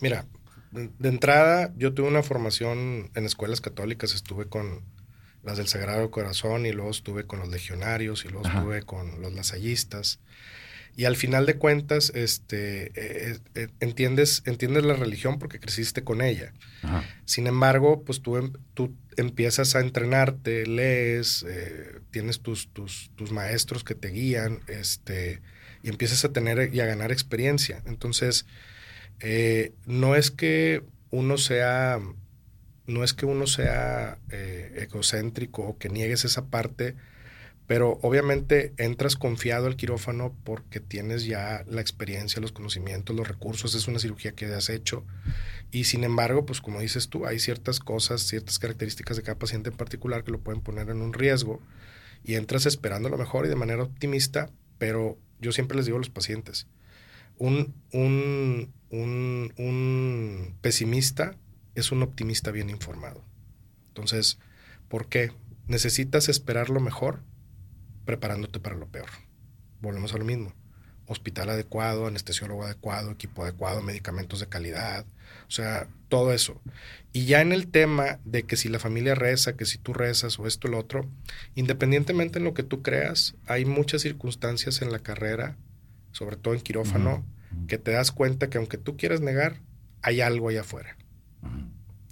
[0.00, 0.26] Mira,
[0.72, 4.80] de entrada, yo tuve una formación en escuelas católicas, estuve con
[5.42, 8.58] las del Sagrado Corazón y luego estuve con los legionarios y luego Ajá.
[8.58, 10.20] estuve con los lasallistas.
[10.94, 16.20] Y al final de cuentas, este, eh, eh, entiendes, entiendes la religión porque creciste con
[16.20, 16.52] ella.
[17.24, 23.32] Sin embargo, pues tú, em- tú empiezas a entrenarte, lees, eh, tienes tus, tus, tus
[23.32, 25.40] maestros que te guían, este,
[25.82, 27.82] y empiezas a tener y a ganar experiencia.
[27.86, 28.44] Entonces,
[29.86, 32.00] no es que uno sea,
[32.86, 34.18] no es que uno sea
[34.74, 36.96] egocéntrico o que niegues esa parte,
[37.72, 43.74] pero obviamente entras confiado al quirófano porque tienes ya la experiencia, los conocimientos, los recursos,
[43.74, 45.06] es una cirugía que has hecho.
[45.70, 49.70] Y sin embargo, pues como dices tú, hay ciertas cosas, ciertas características de cada paciente
[49.70, 51.62] en particular que lo pueden poner en un riesgo
[52.22, 56.00] y entras esperando lo mejor y de manera optimista, pero yo siempre les digo a
[56.00, 56.66] los pacientes,
[57.38, 61.38] un, un, un, un pesimista
[61.74, 63.24] es un optimista bien informado.
[63.88, 64.38] Entonces,
[64.88, 65.32] ¿por qué?
[65.68, 67.22] Necesitas esperar lo mejor
[68.04, 69.08] preparándote para lo peor.
[69.80, 70.52] Volvemos a lo mismo.
[71.06, 75.04] Hospital adecuado, anestesiólogo adecuado, equipo adecuado, medicamentos de calidad,
[75.48, 76.60] o sea, todo eso.
[77.12, 80.38] Y ya en el tema de que si la familia reza, que si tú rezas
[80.38, 81.08] o esto o lo otro,
[81.54, 85.56] independientemente en lo que tú creas, hay muchas circunstancias en la carrera,
[86.12, 87.24] sobre todo en quirófano,
[87.68, 89.60] que te das cuenta que aunque tú quieras negar,
[90.00, 90.96] hay algo allá afuera.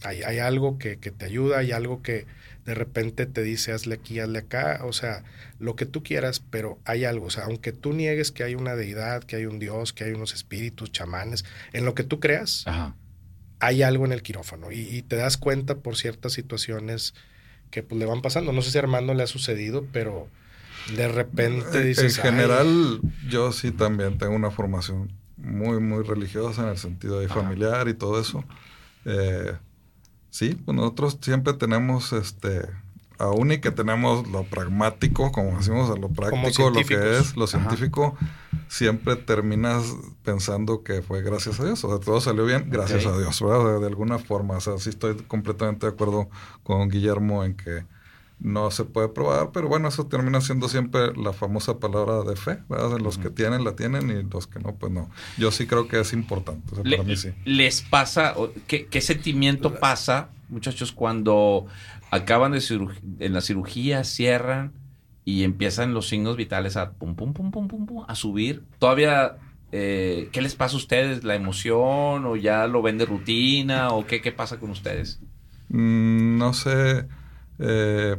[0.02, 2.26] Hay, hay algo que, que te ayuda, hay algo que
[2.64, 5.24] de repente te dice hazle aquí, hazle acá, o sea,
[5.58, 8.76] lo que tú quieras, pero hay algo, o sea, aunque tú niegues que hay una
[8.76, 12.64] deidad, que hay un Dios, que hay unos espíritus, chamanes, en lo que tú creas,
[12.66, 12.94] Ajá.
[13.60, 17.14] hay algo en el quirófano y, y te das cuenta por ciertas situaciones
[17.70, 18.52] que pues, le van pasando.
[18.52, 20.28] No sé si a Armando le ha sucedido, pero
[20.96, 22.18] de repente En- dices...
[22.18, 27.26] en general, yo sí también tengo una formación muy, muy religiosa en el sentido de
[27.26, 27.34] Ajá.
[27.42, 28.44] familiar y todo eso.
[29.04, 29.52] Eh,
[30.30, 32.68] sí, pues nosotros siempre tenemos este.
[33.18, 37.44] Aún y que tenemos lo pragmático, como decimos, a lo práctico, lo que es, lo
[37.44, 37.58] Ajá.
[37.58, 38.16] científico,
[38.66, 41.84] siempre terminas pensando que fue gracias a Dios.
[41.84, 43.60] O sea, todo salió bien gracias a Dios, ¿verdad?
[43.60, 44.56] O sea, de alguna forma.
[44.56, 46.30] O sea, sí estoy completamente de acuerdo
[46.62, 47.84] con Guillermo en que
[48.40, 52.58] no se puede probar, pero bueno, eso termina siendo siempre la famosa palabra de fe,
[52.68, 52.90] ¿verdad?
[52.96, 55.10] De los que tienen, la tienen y los que no, pues no.
[55.36, 57.30] Yo sí creo que es importante, o sea, Le- para mí sí.
[57.44, 61.66] ¿Les pasa, o qué, qué sentimiento pasa, muchachos, cuando
[62.10, 62.60] acaban de
[63.20, 64.72] en la cirugía, cierran
[65.24, 68.64] y empiezan los signos vitales a pum, pum, pum, pum, pum, pum, a subir?
[68.78, 69.36] Todavía,
[69.70, 71.24] eh, ¿qué les pasa a ustedes?
[71.24, 75.22] ¿La emoción o ya lo ven de rutina o qué, qué pasa con ustedes?
[75.68, 77.08] Mm, no sé,
[77.60, 78.16] eh,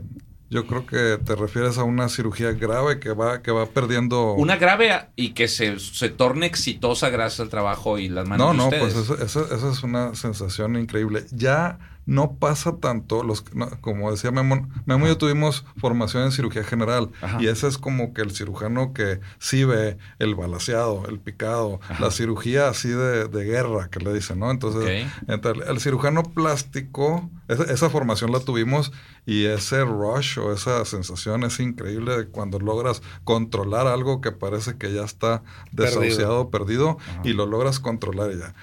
[0.49, 4.33] yo creo que te refieres a una cirugía grave que va, que va perdiendo...
[4.33, 8.51] Una grave y que se, se torne exitosa gracias al trabajo y las manos No,
[8.51, 8.93] de no, ustedes.
[8.93, 11.25] pues eso, eso- eso es una sensación increíble.
[11.31, 16.31] Ya no pasa tanto, los, no, como decía Memo, Memo y yo tuvimos formación en
[16.31, 17.37] cirugía general Ajá.
[17.41, 22.03] y ese es como que el cirujano que sí ve el balaseado, el picado, Ajá.
[22.03, 24.49] la cirugía así de, de guerra que le dicen, ¿no?
[24.51, 28.91] Entonces, el cirujano plástico, esa, esa formación la tuvimos
[29.25, 34.77] y ese rush o esa sensación es increíble de cuando logras controlar algo que parece
[34.77, 35.43] que ya está
[35.75, 36.01] Perdido.
[36.01, 37.21] desahuciado, perdido, Ajá.
[37.23, 38.55] y lo logras controlar ya.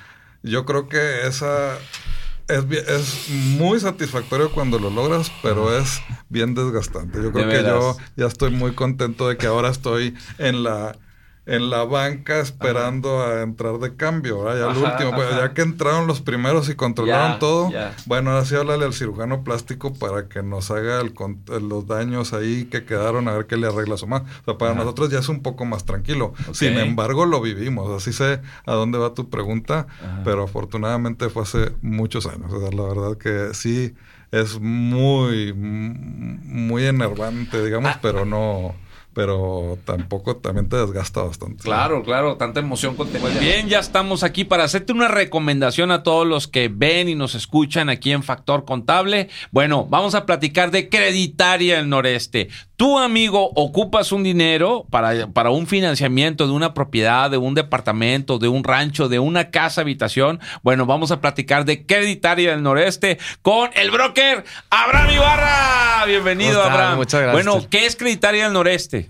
[0.43, 1.77] Yo creo que esa
[2.49, 7.23] es, es muy satisfactorio cuando lo logras, pero es bien desgastante.
[7.23, 10.97] Yo creo que yo ya estoy muy contento de que ahora estoy en la
[11.49, 14.61] en la banca esperando a entrar de cambio, ¿verdad?
[14.67, 17.97] Ya Ajá, último, pues, ya que entraron los primeros y controlaron Ya, todo, ya.
[18.07, 22.35] bueno, ahora sí háblale al cirujano plástico para que nos haga el con- los daños
[22.35, 24.27] ahí que quedaron, a ver qué le arregla su mano.
[24.43, 24.81] O sea, para Ajá.
[24.81, 26.35] nosotros ya es un poco más tranquilo.
[26.53, 27.91] Sin embargo, lo vivimos.
[27.91, 29.87] Así sé a dónde va tu pregunta,
[30.25, 32.53] pero afortunadamente fue hace muchos años.
[32.53, 33.95] O sea, la verdad que sí
[34.33, 37.99] es muy, muy enervante, digamos, Ah.
[38.03, 38.75] pero no,
[39.19, 41.65] pero tampoco también te desgasta bastante.
[41.65, 43.41] Claro, claro, tanta emoción contenida.
[43.41, 47.35] Bien, ya estamos aquí para hacerte una recomendación a todos los que ven y nos
[47.35, 49.29] escuchan aquí en Factor Contable.
[49.51, 52.49] Bueno, vamos a platicar de Creditaria del Noreste.
[52.77, 58.39] Tu amigo ocupas un dinero para, para un financiamiento de una propiedad, de un departamento,
[58.39, 60.39] de un rancho, de una casa habitación.
[60.63, 66.05] Bueno, vamos a platicar de Creditaria del Noreste con el broker Abraham Ibarra.
[66.07, 66.63] Bienvenido.
[66.63, 66.99] Abraham.
[66.99, 67.45] Muchas gracias.
[67.45, 69.08] Bueno, ¿qué es Creditaria del Noreste?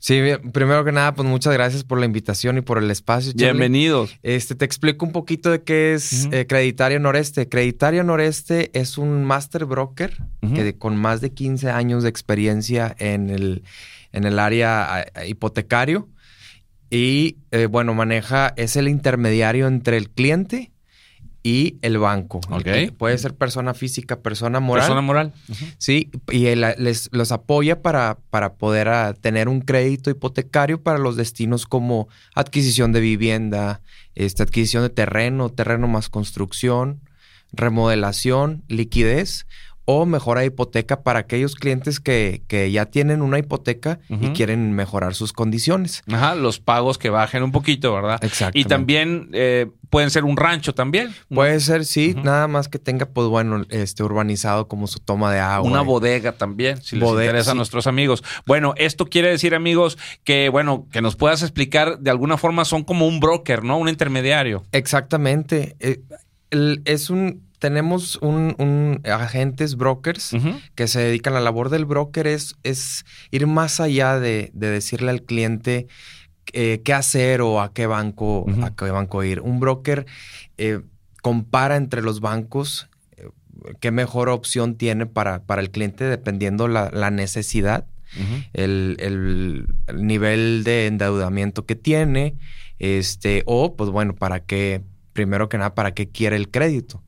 [0.00, 0.20] Sí,
[0.52, 3.32] primero que nada, pues muchas gracias por la invitación y por el espacio.
[3.32, 3.46] Charlie.
[3.46, 4.16] Bienvenidos.
[4.22, 6.36] Este, te explico un poquito de qué es Ujú.
[6.36, 7.48] eh, Creditario Noreste.
[7.48, 10.16] Creditario Noreste es un master broker
[10.54, 13.64] que de- con más de 15 años de experiencia en el,
[14.12, 16.08] en el área hipotecario
[16.90, 20.70] y, eh, bueno, maneja, es el intermediario entre el cliente
[21.48, 22.40] y el banco.
[22.50, 22.62] El Ok.
[22.62, 24.82] que puede ser persona física, persona moral.
[24.82, 25.32] Persona moral.
[25.78, 30.98] Sí, y él, les los apoya para, para poder ah, tener un crédito hipotecario para
[30.98, 33.80] los destinos como adquisición de vivienda,
[34.14, 37.00] este, adquisición de terreno, terreno más construcción,
[37.52, 39.46] remodelación, liquidez
[39.90, 45.14] o mejora hipoteca para aquellos clientes que, que ya tienen una hipoteca y quieren mejorar
[45.14, 46.02] sus condiciones.
[46.12, 48.22] Ajá, los pagos que bajen un poquito, ¿verdad?
[48.22, 48.58] Exacto.
[48.58, 51.14] Y también eh, pueden ser un rancho también.
[51.34, 55.40] Puede ser, sí, nada más que tenga, pues bueno, este urbanizado como su toma de
[55.40, 55.70] agua.
[55.70, 58.22] Una bodega también, si les Bodega, interesa a nuestros amigos.
[58.46, 62.84] Bueno, esto quiere decir, amigos, que, bueno, que nos puedas explicar, de alguna forma son
[62.84, 63.78] como un broker, ¿no?
[63.78, 64.64] Un intermediario.
[64.72, 65.76] Exactamente.
[65.80, 66.02] Eh,
[66.50, 67.47] el- es un.
[67.58, 70.32] Tenemos un, un agentes brokers
[70.74, 74.68] que se dedican a la labor del broker es, es ir más allá de, de
[74.70, 75.86] decirle al cliente
[76.52, 79.40] eh, qué hacer o a qué banco, a qué banco ir.
[79.40, 80.06] Un broker
[80.56, 80.80] eh,
[81.20, 83.24] compara entre los bancos eh,
[83.80, 87.86] qué mejor opción tiene para, para el cliente dependiendo la, la necesidad
[88.54, 92.36] el, el- el nivel de endeudamiento que tiene,
[92.78, 94.82] este, o pues bueno, para qué,
[95.18, 97.02] primero que nada, para qué quiere el crédito.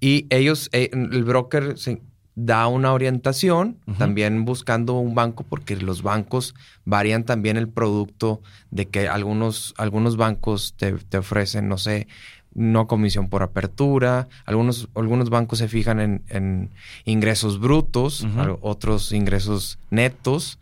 [0.00, 2.00] Y ellos, eh, el broker se
[2.34, 6.54] da una orientación, también buscando un banco, porque los bancos
[6.86, 12.08] varían también el producto de que algunos, algunos bancos te, te ofrecen, no sé,
[12.54, 16.70] no comisión por apertura, algunos, algunos bancos se fijan en, en
[17.04, 18.26] ingresos brutos,
[18.62, 20.58] otros ingresos netos,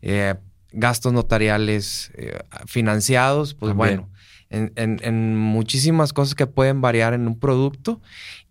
[0.00, 0.36] eh,
[0.72, 3.76] gastos notariales eh, financiados, pues También.
[3.98, 4.08] bueno,
[4.50, 8.00] en, en- en muchísimas cosas que pueden variar en un producto.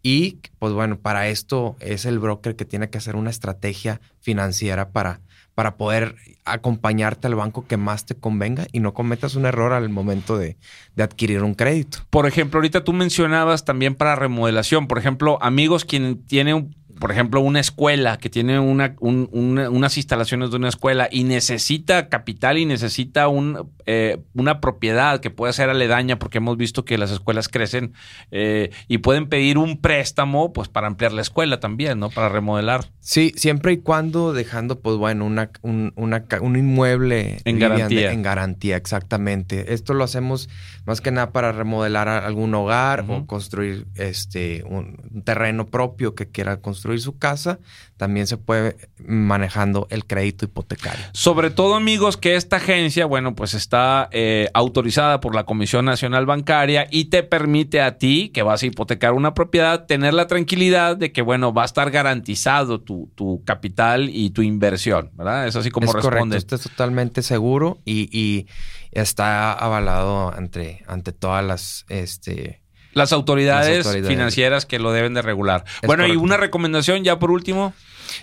[0.02, 4.90] Y pues bueno, para esto es el broker que tiene que hacer una estrategia financiera
[4.92, 5.20] para,
[5.56, 9.90] para poder acompañarte al banco que más te convenga y no cometas un error al
[9.90, 10.58] momento de,
[10.96, 12.00] de adquirir un crédito.
[12.10, 17.12] Por ejemplo, ahorita tú mencionabas también para remodelación, por ejemplo, amigos quien tiene, un- por
[17.12, 22.10] ejemplo, una escuela, que tiene una, un- una- unas instalaciones de una escuela y necesita
[22.10, 26.98] capital y necesita un, eh, una propiedad que pueda ser aledaña, porque hemos visto que
[26.98, 27.94] las escuelas crecen
[28.32, 32.10] eh, y pueden pedir un préstamo pues para ampliar la escuela también, ¿no?
[32.10, 32.86] Para remodelar.
[33.00, 38.12] Sí, siempre y cuando dejando, pues bueno, una, un, una un inmueble En garantía.
[38.12, 39.74] En garantía, exactamente.
[39.74, 40.50] Esto lo hacemos
[40.86, 46.58] más que nada para remodelar algún hogar o construir este un terreno propio que quiera
[46.58, 47.60] construir su casa.
[47.98, 48.76] También se puede
[49.06, 51.06] manejando el crédito hipotecario.
[51.12, 56.26] Sobre todo, amigos, que esta agencia, bueno, pues está eh, autorizada por la Comisión Nacional
[56.26, 60.98] Bancaria y te permite a ti, que vas a hipotecar una propiedad, tener la tranquilidad
[60.98, 65.48] de que, bueno, va a estar garantizado tu, tu capital y tu inversión, ¿verdad?
[65.48, 66.38] Es así como es correcto, responde.
[66.38, 68.48] esto es totalmente seguro y, y
[68.92, 72.59] está avalado ante, ante todas las este
[72.94, 74.16] Las autoridades, Las autoridades.
[74.16, 75.64] financieras que lo deben de regular.
[75.82, 77.74] Es bueno, y una recomendación ya por último.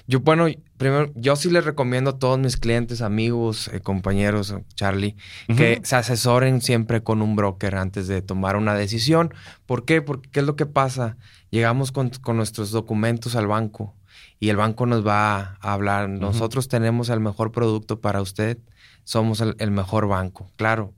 [0.09, 5.16] Yo, bueno, primero, yo sí les recomiendo a todos mis clientes, amigos, eh, compañeros, Charlie,
[5.57, 9.33] que se asesoren siempre con un broker antes de tomar una decisión.
[9.64, 10.02] ¿Por qué?
[10.02, 11.17] Porque ¿qué es lo que pasa?
[11.50, 13.94] Llegamos con, con nuestros documentos al banco
[14.40, 18.58] y el banco nos va a hablar, nosotros tenemos el mejor producto para usted,
[19.04, 20.50] somos el, el mejor banco.
[20.56, 20.92] Claro,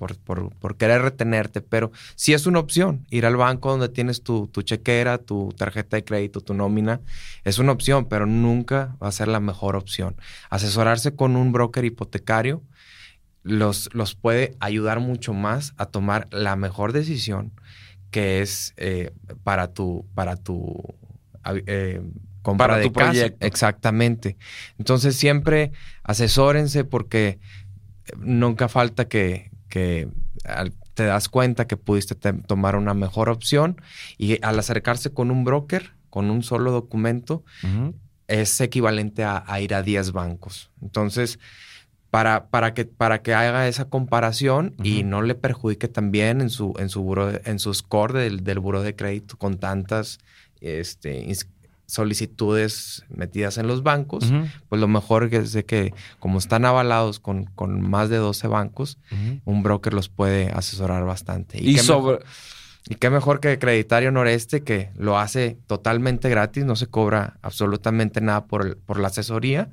[0.00, 3.06] por, por, por querer retenerte, pero sí es una opción.
[3.10, 7.02] Ir al banco donde tienes tu, tu chequera, tu tarjeta de crédito, tu nómina,
[7.44, 10.16] es una opción, pero nunca va a ser la mejor opción.
[10.48, 12.62] Asesorarse con un broker hipotecario
[13.42, 17.52] los, los puede ayudar mucho más a tomar la mejor decisión
[18.10, 19.12] que es eh,
[19.44, 20.82] para tu, para tu
[21.66, 22.00] eh,
[22.40, 23.10] compra Para de tu casa.
[23.10, 23.46] proyecto.
[23.46, 24.38] Exactamente.
[24.78, 25.72] Entonces siempre
[26.04, 27.38] asesórense porque
[28.18, 30.08] nunca falta que, que
[30.94, 33.80] te das cuenta que pudiste te- tomar una mejor opción
[34.18, 37.42] y al acercarse con un broker, con un solo documento,
[38.28, 40.70] es equivalente a, a ir a 10 bancos.
[40.82, 41.38] Entonces,
[42.10, 46.74] para, para, que, para que haga esa comparación y no le perjudique también en su,
[46.78, 50.18] en su, buro en su score del, del buro de crédito con tantas
[50.60, 51.30] este,
[51.90, 54.32] solicitudes metidas en los bancos,
[54.68, 58.98] pues lo mejor es de que como están avalados con, con más de 12 bancos,
[59.44, 61.58] un broker los puede asesorar bastante.
[61.62, 62.12] Y qué sobre...
[62.18, 62.26] mejor-
[62.88, 68.20] y qué mejor que Creditario Noreste, que lo hace totalmente gratis, no se cobra absolutamente
[68.22, 69.70] nada por, el- por la asesoría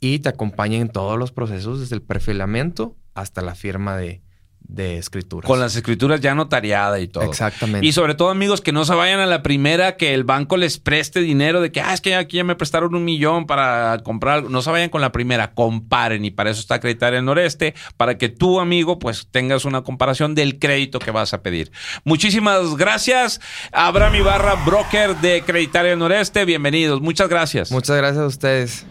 [0.00, 4.22] y te acompaña en todos los procesos, desde el perfilamiento hasta la firma de,
[4.68, 5.46] de escrituras.
[5.46, 7.24] Con las escrituras ya notariada y todo.
[7.24, 7.86] Exactamente.
[7.86, 10.78] Y sobre todo, amigos, que no se vayan a la primera que el banco les
[10.78, 14.38] preste dinero de que, ah, es que aquí ya me prestaron un millón para comprar
[14.38, 14.48] algo.
[14.48, 16.24] No se vayan con la primera, comparen.
[16.24, 20.34] Y para eso está Acreditar el Noreste, para que tú, amigo, pues tengas una comparación
[20.34, 21.70] del crédito que vas a pedir.
[22.02, 23.40] Muchísimas gracias.
[23.70, 26.44] Abraham Ibarra, broker de Acreditar el Noreste.
[26.44, 27.00] Bienvenidos.
[27.00, 27.70] Muchas gracias.
[27.70, 28.86] Muchas gracias a ustedes.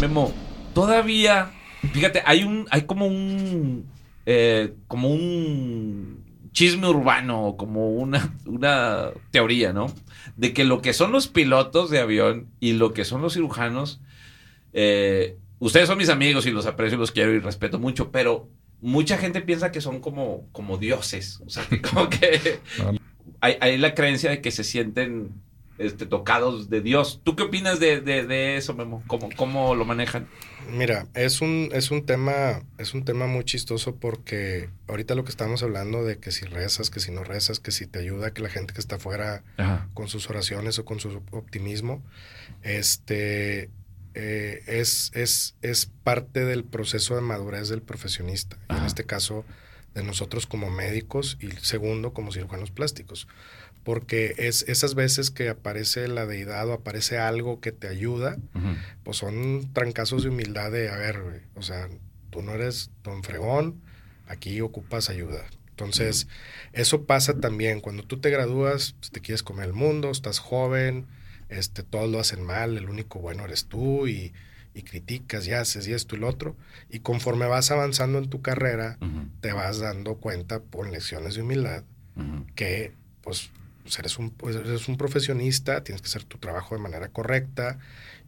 [0.00, 0.32] Memo,
[0.74, 1.52] todavía,
[1.92, 3.86] fíjate, hay un, hay como un,
[4.26, 9.92] eh, como un chisme urbano, como una, una teoría, ¿no?
[10.36, 14.00] De que lo que son los pilotos de avión y lo que son los cirujanos,
[14.72, 18.48] eh, ustedes son mis amigos y los aprecio y los quiero y respeto mucho, pero
[18.80, 22.60] mucha gente piensa que son como, como dioses, o sea, que como que
[23.40, 25.45] hay, hay la creencia de que se sienten
[25.78, 27.20] este, tocados de Dios.
[27.24, 29.02] ¿Tú qué opinas de, de- de eso, Memo?
[29.06, 30.26] ¿Cómo, ¿Cómo lo manejan?
[30.70, 35.30] Mira, es un, es un tema, es un tema muy chistoso porque ahorita lo que
[35.30, 38.42] estamos hablando de que si rezas, que si no rezas, que si te ayuda, que
[38.42, 39.44] la gente que está afuera
[39.94, 42.02] con sus oraciones o con su optimismo,
[42.62, 43.70] este
[44.14, 48.56] eh, es, es, es parte del proceso de madurez del profesionista.
[48.70, 49.44] Y en este caso,
[49.94, 53.28] de nosotros como médicos y segundo, como cirujanos plásticos.
[53.86, 58.36] Porque es esas veces que aparece la deidad o aparece algo que te ayuda,
[59.04, 61.88] pues son trancazos de humildad de, a ver, güey, o sea,
[62.30, 63.80] tú no eres don fregón,
[64.26, 65.46] aquí ocupas ayuda.
[65.70, 66.26] Entonces,
[66.72, 67.80] eso pasa también.
[67.80, 71.06] Cuando tú te gradúas, te quieres comer el mundo, estás joven,
[71.48, 74.32] este, todos lo hacen mal, el único bueno eres tú y,
[74.74, 76.56] y criticas y haces y esto y lo otro.
[76.90, 78.98] Y conforme vas avanzando en tu carrera,
[79.40, 81.84] te vas dando cuenta por lecciones de humildad
[82.56, 83.50] que pues,
[83.86, 87.78] pues, eres, un, pues, eres un profesionista, tienes que hacer tu trabajo de manera correcta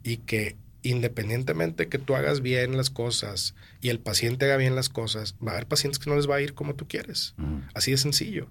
[0.03, 4.87] y que independientemente que tú hagas bien las cosas y el paciente haga bien las
[4.87, 7.35] cosas, va a haber pacientes que no les va a ir como tú quieres.
[7.73, 8.47] Así de sencillo.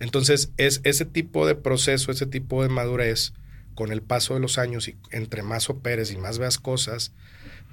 [0.00, 3.32] Entonces, es ese tipo de proceso, ese tipo de madurez,
[3.74, 7.12] con el paso de los años y entre más operes y más veas cosas,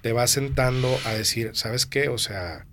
[0.02, 2.08] te vas sentando a decir, ¿sabes qué?
[2.08, 2.66] O sea,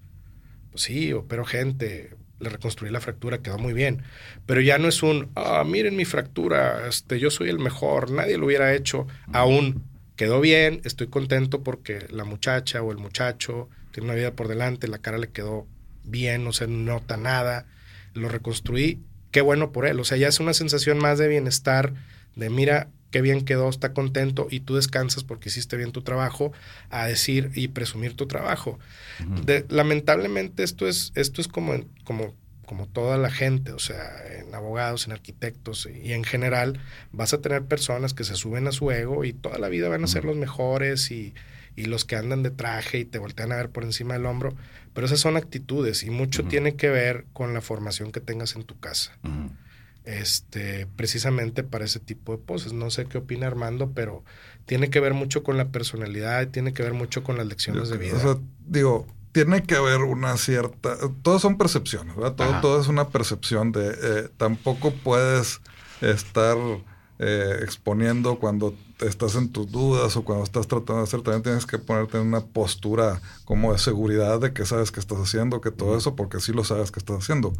[0.70, 4.02] pues sí, opero gente, le reconstruí la fractura, quedó muy bien.
[4.46, 8.38] Pero ya no es un, ah, miren mi fractura, este, yo soy el mejor, nadie
[8.38, 9.06] lo hubiera hecho.
[9.32, 9.84] Aún
[10.16, 14.88] quedó bien, estoy contento porque la muchacha o el muchacho tiene una vida por delante,
[14.88, 15.66] la cara le quedó
[16.04, 17.66] bien, no se nota nada,
[18.14, 20.00] lo reconstruí, qué bueno por él.
[20.00, 21.92] O sea, ya es una sensación más de bienestar,
[22.36, 26.52] de mira qué bien quedó, está contento y tú descansas porque hiciste bien tu trabajo,
[26.90, 28.78] a decir y presumir tu trabajo.
[29.46, 32.34] De- lamentablemente esto es, esto es como, como,
[32.66, 36.80] como toda la gente, o sea, en abogados, en arquitectos y en general
[37.12, 40.04] vas a tener personas que se suben a su ego y toda la vida van
[40.04, 41.32] a ser los mejores y,
[41.76, 44.54] y los que andan de traje y te voltean a ver por encima del hombro,
[44.92, 48.64] pero esas son actitudes y mucho tiene que ver con la formación que tengas en
[48.64, 49.16] tu casa
[50.08, 52.72] este, precisamente para ese tipo de poses.
[52.72, 54.24] No sé qué opina Armando, pero
[54.64, 57.90] tiene que ver mucho con la personalidad, y tiene que ver mucho con las lecciones
[57.90, 58.16] de vida.
[58.16, 60.96] O sea, digo, tiene que haber una cierta...
[61.22, 62.34] Todos son percepciones, ¿verdad?
[62.34, 63.88] Todo, todo es una percepción de...
[63.90, 65.60] eh, tampoco puedes
[66.00, 66.56] estar
[67.18, 71.66] eh, exponiendo cuando estás en tus dudas o cuando estás tratando de hacer, también tienes
[71.66, 75.70] que ponerte en una postura como de seguridad de que sabes que estás haciendo, que
[75.70, 77.52] todo eso, porque sí lo sabes que estás haciendo.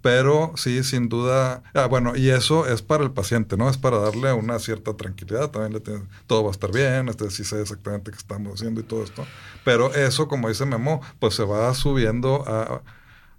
[0.00, 3.68] Pero sí, sin duda, ah, bueno, y eso es para el paciente, ¿no?
[3.68, 7.30] Es para darle una cierta tranquilidad, también le tienes- todo va a estar bien, este
[7.30, 9.24] sí sé exactamente qué estamos haciendo y todo esto.
[9.64, 12.82] Pero eso, como dice Memo, pues se va subiendo a,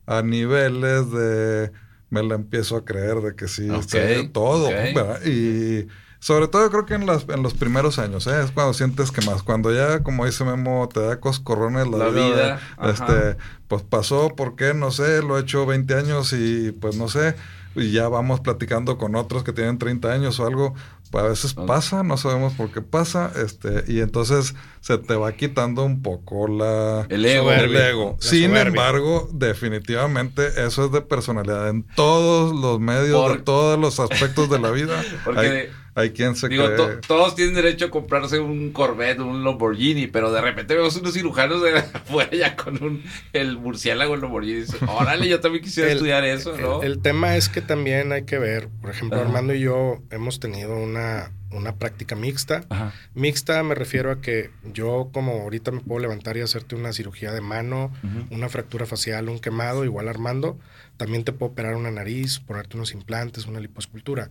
[0.05, 1.71] a niveles de
[2.09, 4.69] me la empiezo a creer de que sí, Ok, sé todo.
[4.71, 5.23] ¿verdad?
[5.25, 5.87] Y
[6.19, 8.41] Sobre todo creo que en, las, en los primeros años, ¿eh?
[8.43, 9.41] Es cuando sientes que más.
[9.41, 12.91] Cuando ya, como dice Memo, te da coscorrones la, La vida, ajá.
[12.91, 13.37] este,
[13.69, 14.73] pues pasó, ¿por qué?
[14.73, 17.35] No sé, lo he hecho 20 años y pues no sé.
[17.75, 20.73] Y ya vamos platicando con otros que tienen 30 años o algo.
[21.11, 25.31] Pues a veces pasa, no sabemos por qué pasa, este, y entonces se te va
[25.31, 27.07] quitando un poco la...
[27.09, 27.51] El ego.
[27.51, 28.15] el ego.
[28.21, 28.61] La Sin soberbia.
[28.69, 34.49] embargo, definitivamente eso es de personalidad en todos los medios, Por- de todos los aspectos
[34.49, 35.01] de la vida.
[35.25, 35.69] Porque- hay,
[35.99, 36.77] hay quien se Digo, cree...
[36.77, 41.13] to- todos tienen derecho a comprarse un Corvette, un Lamborghini, pero de repente vemos unos
[41.13, 44.53] cirujanos de afuera ya con un, el murciélago en Lamborghini.
[44.57, 46.81] y dices, Órale, yo también quisiera El- estudiar eso, ¿no?
[46.81, 49.27] El, el tema es que también hay que ver, por ejemplo, Ajá.
[49.27, 52.63] Armando y yo hemos tenido una, una práctica mixta.
[52.69, 52.93] Ajá.
[53.13, 57.31] Mixta me refiero a que yo como ahorita me puedo levantar y hacerte una cirugía
[57.31, 57.91] de mano,
[58.31, 60.57] una fractura facial, un quemado, igual Armando.
[60.99, 64.29] También te puedo operar una nariz, ponerte unos implantes, una liposcultura.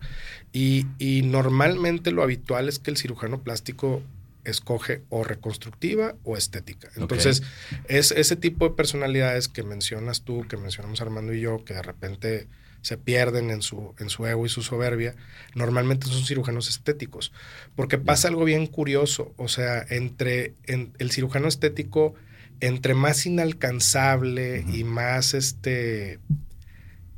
[0.53, 4.03] Y, y normalmente lo habitual es que el cirujano plástico
[4.43, 6.89] escoge o reconstructiva o estética.
[6.95, 7.41] Entonces,
[7.87, 11.81] es ese tipo de personalidades que mencionas tú, que mencionamos Armando y yo, que de
[11.81, 12.47] repente
[12.81, 15.15] se pierden en su, en su ego y su soberbia,
[15.55, 17.33] normalmente son cirujanos estéticos.
[17.75, 22.13] Porque pasa algo bien curioso, o sea, entre en- el cirujano estético,
[22.61, 26.19] entre más inalcanzable y más este,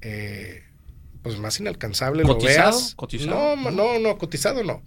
[0.02, 0.64] eh,
[1.22, 2.72] pues más inalcanzable ¿Cotizado?
[2.72, 2.96] lo veas.
[2.96, 3.56] ¿Cotizado?
[3.56, 4.82] No, no, no, cotizado no.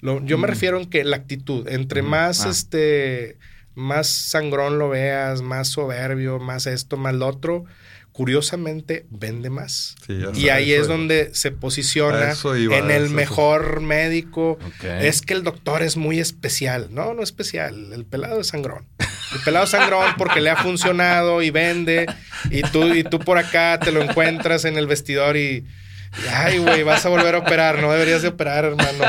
[0.00, 0.50] Lo- yo me Mm.
[0.50, 2.10] refiero en que la actitud, entre Ujú.
[2.10, 2.50] más Ah.
[2.50, 3.36] este,
[3.74, 7.64] más sangrón lo veas, más soberbio, más esto, más lo otro,
[8.12, 9.96] curiosamente vende más.
[10.06, 10.96] Sí, Y ahí eso es iba.
[10.96, 14.58] donde se posiciona iba, en el eso- mejor médico.
[15.00, 16.88] Es que el doctor es muy especial.
[16.90, 17.92] No, no es especial.
[17.92, 18.86] El pelado es sangrón.
[19.34, 22.06] El pelado es sangrón porque le ha funcionado y vende.
[22.50, 25.40] Y tú, y tú por acá te lo encuentras en el vestidor y.
[25.40, 27.80] y, Ay, güey, vas a volver a operar.
[27.80, 29.04] No deberías de operar, hermano.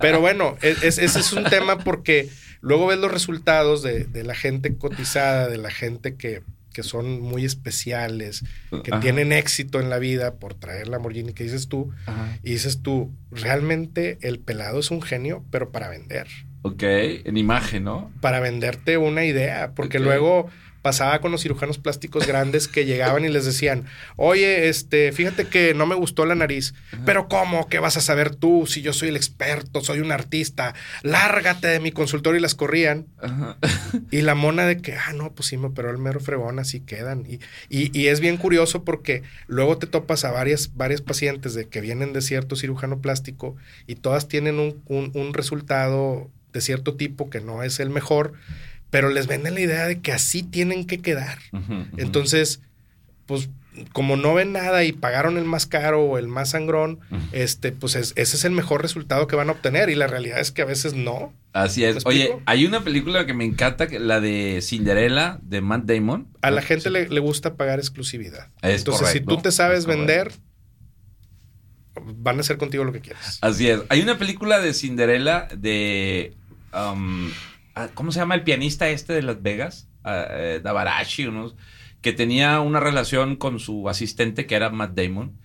[0.00, 2.28] Pero bueno, es- ese es un tema porque
[2.60, 7.20] luego ves los resultados de, de la gente cotizada, de la gente que, que son
[7.20, 8.44] muy especiales,
[8.84, 9.00] que Ajá.
[9.00, 11.90] tienen éxito en la vida por traer la Lamborghini que dices tú.
[12.06, 12.38] Ajá.
[12.42, 16.28] Y dices tú, realmente el pelado es un genio, pero para vender.
[16.62, 18.12] Ok, en imagen, ¿no?
[18.20, 19.72] Para venderte una idea.
[19.74, 20.50] Porque luego
[20.82, 23.84] pasaba con los cirujanos plásticos grandes que llegaban y les decían,
[24.16, 26.74] oye, este, fíjate que no me gustó la nariz.
[27.04, 27.68] Pero ¿cómo?
[27.68, 30.74] ¿Qué vas a saber tú si yo soy el experto, soy un artista?
[31.02, 33.06] Lárgate de mi consultorio y las corrían.
[33.20, 33.58] Ajá.
[34.10, 36.80] Y la mona de que, ah, no, pues sí me operó el mero fregón, así
[36.80, 37.24] quedan.
[37.28, 41.68] Y, y, y es bien curioso porque luego te topas a varias, varias pacientes de
[41.68, 43.56] que vienen de cierto cirujano plástico
[43.86, 48.32] y todas tienen un, un- un resultado de cierto tipo que no es el mejor,
[48.90, 51.38] pero les venden la idea de que así tienen que quedar.
[51.96, 52.60] Entonces,
[53.26, 53.48] pues
[53.92, 56.98] como no ven nada y pagaron el más caro o el más sangrón,
[57.32, 59.88] este, pues es- ese es el mejor resultado que van a obtener.
[59.90, 61.32] Y la realidad es que a veces no.
[61.52, 62.04] Así ¿Me es.
[62.04, 66.26] Oye, hay una película que me encanta, la de Cinderella, de Matt Damon.
[66.42, 68.48] A la gente le, le gusta pagar exclusividad.
[68.60, 70.32] Es Entonces, si tú te sabes vender,
[72.16, 73.38] van a hacer contigo lo que quieras.
[73.40, 73.80] Así es.
[73.88, 76.34] Hay una película de Cinderella de...
[76.74, 77.34] um, ah,
[77.94, 79.88] ¿Cómo se llama el pianista este de Las Vegas?
[80.04, 80.26] Ah,
[80.62, 81.56] Davarashi, unos,
[82.00, 85.38] que tenía una relación con su asistente que era Matt Damon.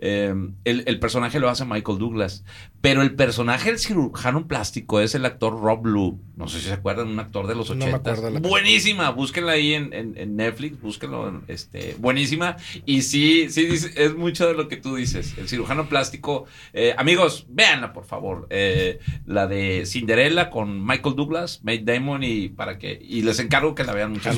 [0.00, 0.32] Eh,
[0.64, 2.44] el, el personaje lo hace Michael Douglas.
[2.80, 6.18] Pero el personaje del cirujano plástico es el actor Rob Lowe.
[6.36, 7.96] No sé si se acuerdan, un actor de los No me 80.
[7.98, 8.48] acuerdo de la película.
[8.50, 9.10] Buenísima.
[9.10, 10.80] Búsquenla ahí en, en- en Netflix.
[10.80, 11.42] Búsquenlo.
[11.48, 12.56] Este, buenísima.
[12.86, 15.36] Y sí, sí, es mucho de lo que tú dices.
[15.38, 16.44] El cirujano plástico.
[16.72, 18.46] eh, amigos, véanla, por favor.
[18.50, 22.96] Eh, la de Cinderella con Michael Douglas, Matt Damon y para que.
[23.02, 24.30] Y les encargo que la vean mucho.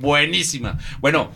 [0.00, 0.78] Buenísima.
[1.00, 1.32] Bueno.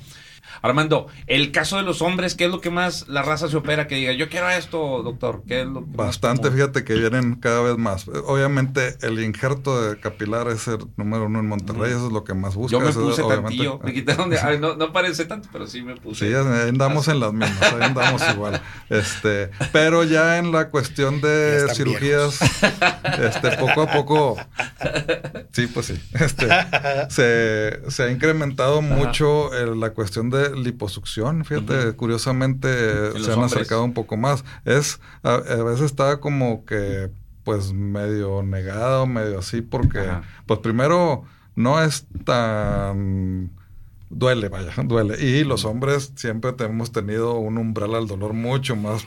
[0.65, 3.87] Armando, el caso de los hombres, ¿qué es lo que más la raza se opera?
[3.87, 5.43] Que diga, yo quiero esto, doctor.
[5.47, 8.09] ¿Qué es lo que más Bastante, fíjate que vienen cada vez más.
[8.09, 12.33] Obviamente el injerto de capilar es el número uno en Monterrey, eso es lo que
[12.33, 12.79] más busca.
[12.79, 13.79] Yo me es, puse tantillo.
[13.85, 14.39] Me quitaron de.
[14.43, 16.29] ay, no, no parece tanto, pero sí me puse.
[16.29, 18.62] Sí, ahí andamos en las mismas, ahí andamos igual.
[18.89, 24.37] Este, pero ya en la cuestión de cirugías, este, poco a poco,
[25.53, 26.49] sí, pues sí, este,
[27.11, 31.44] se, se ha incrementado mucho eh, la cuestión de liposucción.
[31.44, 32.68] Fíjate, curiosamente
[33.16, 33.52] En se han hombres.
[33.55, 34.44] acercado un poco más.
[34.64, 37.11] Es, a, a veces está como que,
[37.44, 40.22] pues medio negado, medio así, porque, Ajá.
[40.46, 41.24] pues primero
[41.57, 43.50] no es tan
[44.11, 45.22] duele, vaya, duele.
[45.24, 49.05] Y los hombres siempre hemos tenido un umbral al dolor mucho más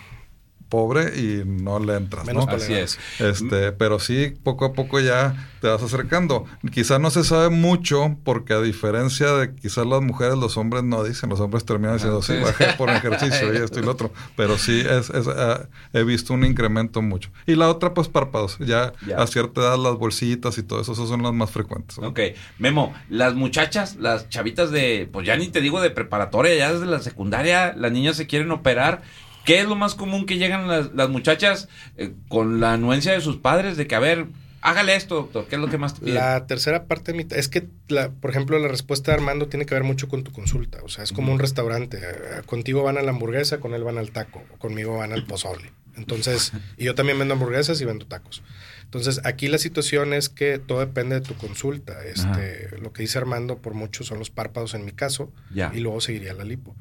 [0.69, 2.51] pobre y no le entras, Menos ¿no?
[2.51, 2.99] Así es.
[3.19, 6.45] Este, pero sí, poco a poco ya te vas acercando.
[6.71, 11.03] Quizás no se sabe mucho porque a diferencia de quizás las mujeres, los hombres no
[11.03, 12.43] dicen, los hombres terminan diciendo, Ah, sí, sí.
[12.43, 14.11] bajé por ejercicio y esto y lo otro.
[14.35, 17.29] Pero sí, es, es, ah, he visto un incremento mucho.
[17.45, 18.57] Y la otra, pues párpados.
[18.59, 19.17] Ya, Ya.
[19.17, 21.97] a cierta edad las bolsitas y todo eso, esas son las más frecuentes.
[21.99, 22.09] ¿no?
[22.09, 22.19] Ok,
[22.59, 26.85] Memo, las muchachas, las chavitas de, pues ya ni te digo de preparatoria, ya desde
[26.85, 29.01] la secundaria, las niñas se quieren operar.
[29.47, 33.21] ¿Qué es lo más común que llegan las, las muchachas eh, con la anuencia de
[33.21, 34.25] sus padres de que, a ver,
[34.59, 35.47] hágale esto, doctor?
[35.47, 36.15] ¿Qué es lo que más te piden?
[36.15, 37.25] La tercera parte de mi...
[37.29, 40.33] Es que, la, por ejemplo, la respuesta de Armando tiene que ver mucho con tu
[40.33, 40.79] consulta.
[40.83, 41.97] O sea, es como un restaurante.
[41.97, 44.43] Eh, Contigo van a la hamburguesa, con él van al taco.
[44.53, 45.71] O conmigo van al pozole.
[45.95, 48.43] Entonces, y yo también vendo hamburguesas y vendo tacos.
[48.83, 52.03] Entonces, aquí la situación es que todo depende de tu consulta.
[52.03, 55.31] Este, lo que dice Armando, por mucho, son los párpados en mi caso.
[55.53, 55.71] Ya.
[55.73, 56.75] Y luego seguiría la lipo.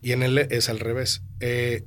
[0.00, 1.20] Y en él es al revés.
[1.40, 1.84] Eh,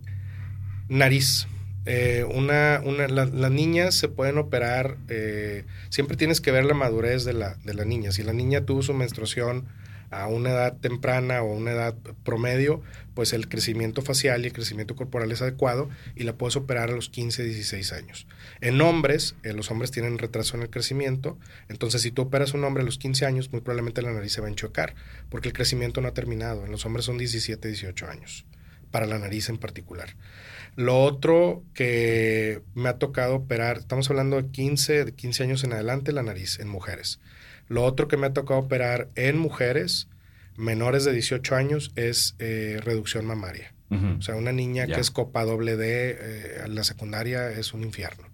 [0.90, 1.48] nariz.
[1.86, 6.74] Eh, una, una, la- las niñas se pueden operar, eh, siempre tienes que ver la
[6.74, 8.12] madurez de la, de la niña.
[8.12, 9.66] Si la niña tuvo su menstruación
[10.12, 12.82] a una edad temprana o una edad promedio,
[13.14, 16.94] pues el crecimiento facial y el crecimiento corporal es adecuado y la puedes operar a
[16.94, 18.28] los 15, 16 años.
[18.60, 21.38] En hombres, eh, los hombres tienen retraso en el crecimiento,
[21.70, 24.34] entonces si tú operas a un hombre a los 15 años, muy probablemente la nariz
[24.34, 24.96] se va a enchocar,
[25.30, 26.66] porque el crecimiento no ha terminado.
[26.66, 28.46] En los hombres son 17, 18 años,
[28.92, 30.16] para la nariz en particular.
[30.76, 35.74] Lo otro que me ha tocado operar, estamos hablando de 15, de 15 años en
[35.74, 37.20] adelante, la nariz en mujeres.
[37.68, 40.08] Lo otro que me ha tocado operar en mujeres
[40.58, 43.74] menores de 18 años es eh, reducción mamaria.
[43.92, 48.29] O sea, una niña que es copa doble D eh, la secundaria es un infierno.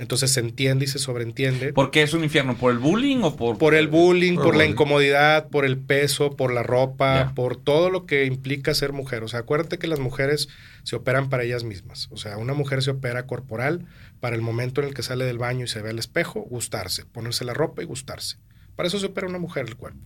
[0.00, 1.74] Entonces se entiende y se sobreentiende.
[1.74, 2.56] ¿Por qué es un infierno?
[2.56, 3.58] ¿Por el bullying o por...?
[3.58, 7.34] Por el bullying, Por por la incomodidad, por el peso, por la ropa, Ya.
[7.34, 9.22] por todo lo que implica ser mujer.
[9.24, 10.48] O sea, acuérdate que las mujeres
[10.84, 12.08] se operan para ellas mismas.
[12.10, 13.84] O sea, una mujer se opera corporal
[14.20, 17.04] para el momento en el que sale del baño y se ve al espejo, gustarse,
[17.04, 18.38] ponerse la ropa y gustarse.
[18.76, 20.00] Para eso se opera una mujer el cuerpo.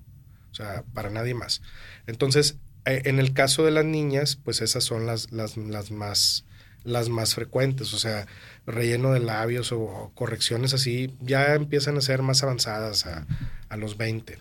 [0.51, 1.63] O sea, para nadie más.
[2.09, 6.45] Entonces, eh, en el caso de las niñas, pues esas son las, las, las más
[6.85, 8.27] las más frecuentes, o sea,
[8.67, 13.27] relleno de labios o, o correcciones así, ya empiezan a ser más avanzadas a,
[13.69, 14.39] a los 20.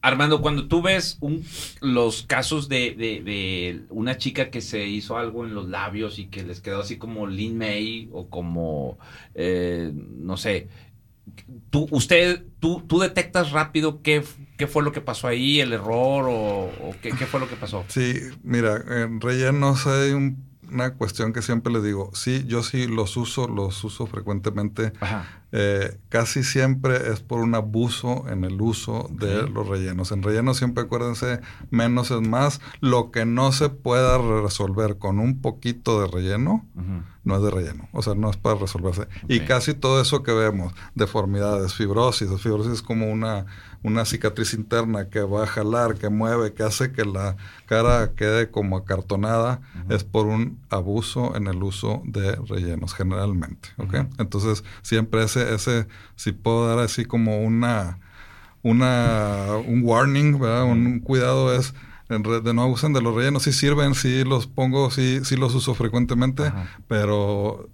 [0.00, 1.44] Armando, cuando tú ves un-
[1.80, 6.26] los casos de, de- de una chica que se hizo algo en los labios y
[6.26, 8.96] que les quedó así como Lin May o como,
[9.34, 10.68] eh, no sé,
[11.70, 14.22] tú, usted, tú, tú detectas rápido qué,
[14.56, 17.56] qué fue lo que pasó ahí, el error o, o qué, qué fue lo que
[17.56, 17.84] pasó.
[17.88, 18.14] Sí,
[18.44, 22.10] mira, en rellenos hay un- una cuestión que siempre les digo.
[22.14, 24.92] Sí, yo sí los uso, los uso frecuentemente.
[25.00, 25.26] Ajá.
[25.50, 30.12] Eh, casi siempre es por un abuso en el uso de los rellenos.
[30.12, 31.40] En rellenos siempre acuérdense,
[31.70, 32.60] menos es más.
[32.80, 36.66] Lo que no se pueda resolver con un poquito de relleno,
[37.24, 37.88] no es de relleno.
[37.92, 39.08] O sea, no es para resolverse.
[39.26, 43.46] Y casi todo eso que vemos, deformidades, fibrosis, fibrosis es como una,
[43.82, 48.50] una cicatriz interna que va a jalar, que mueve, que hace que la cara quede
[48.50, 53.68] como acartonada, es por un abuso en el uso de rellenos, generalmente.
[53.76, 53.94] ¿ok?
[53.94, 54.08] Ujú.
[54.18, 57.98] Entonces, siempre ese, ese, si puedo dar así como una,
[58.62, 60.64] una, un warning, ¿verdad?
[60.64, 61.72] Un, un cuidado es
[62.08, 63.42] de no abusen de los rellenos.
[63.42, 66.66] Sí sirven, sí los pongo, sí, sí los uso frecuentemente, Ajá.
[66.88, 67.68] pero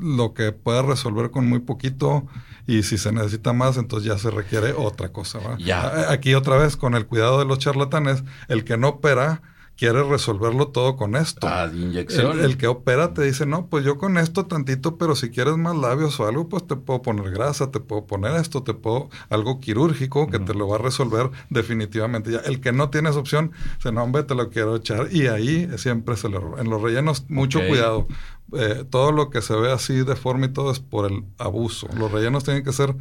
[0.00, 2.26] lo que pueda resolver con muy poquito
[2.66, 5.40] y si se necesita más, entonces ya se requiere otra cosa.
[5.58, 6.10] Ya.
[6.10, 9.42] Aquí otra vez, con el cuidado de los charlatanes, el que no opera
[9.76, 11.48] quiere resolverlo todo con esto.
[11.48, 12.38] Ah, de inyección.
[12.38, 15.56] El, el que opera te dice, no, pues yo con esto tantito, pero si quieres
[15.56, 19.08] más labios o algo, pues te puedo poner grasa, te puedo poner esto, te puedo
[19.28, 22.30] algo quirúrgico que te lo va a resolver definitivamente.
[22.30, 25.08] Ya, el que no tiene esa opción, dice, no, hombre, te lo quiero echar.
[25.10, 26.60] Y ahí siempre es el error.
[26.60, 28.06] En los rellenos, mucho cuidado.
[28.54, 31.88] Eh, todo lo que se ve así deforme y todo es por el abuso.
[31.96, 32.94] Los rellenos tienen que ser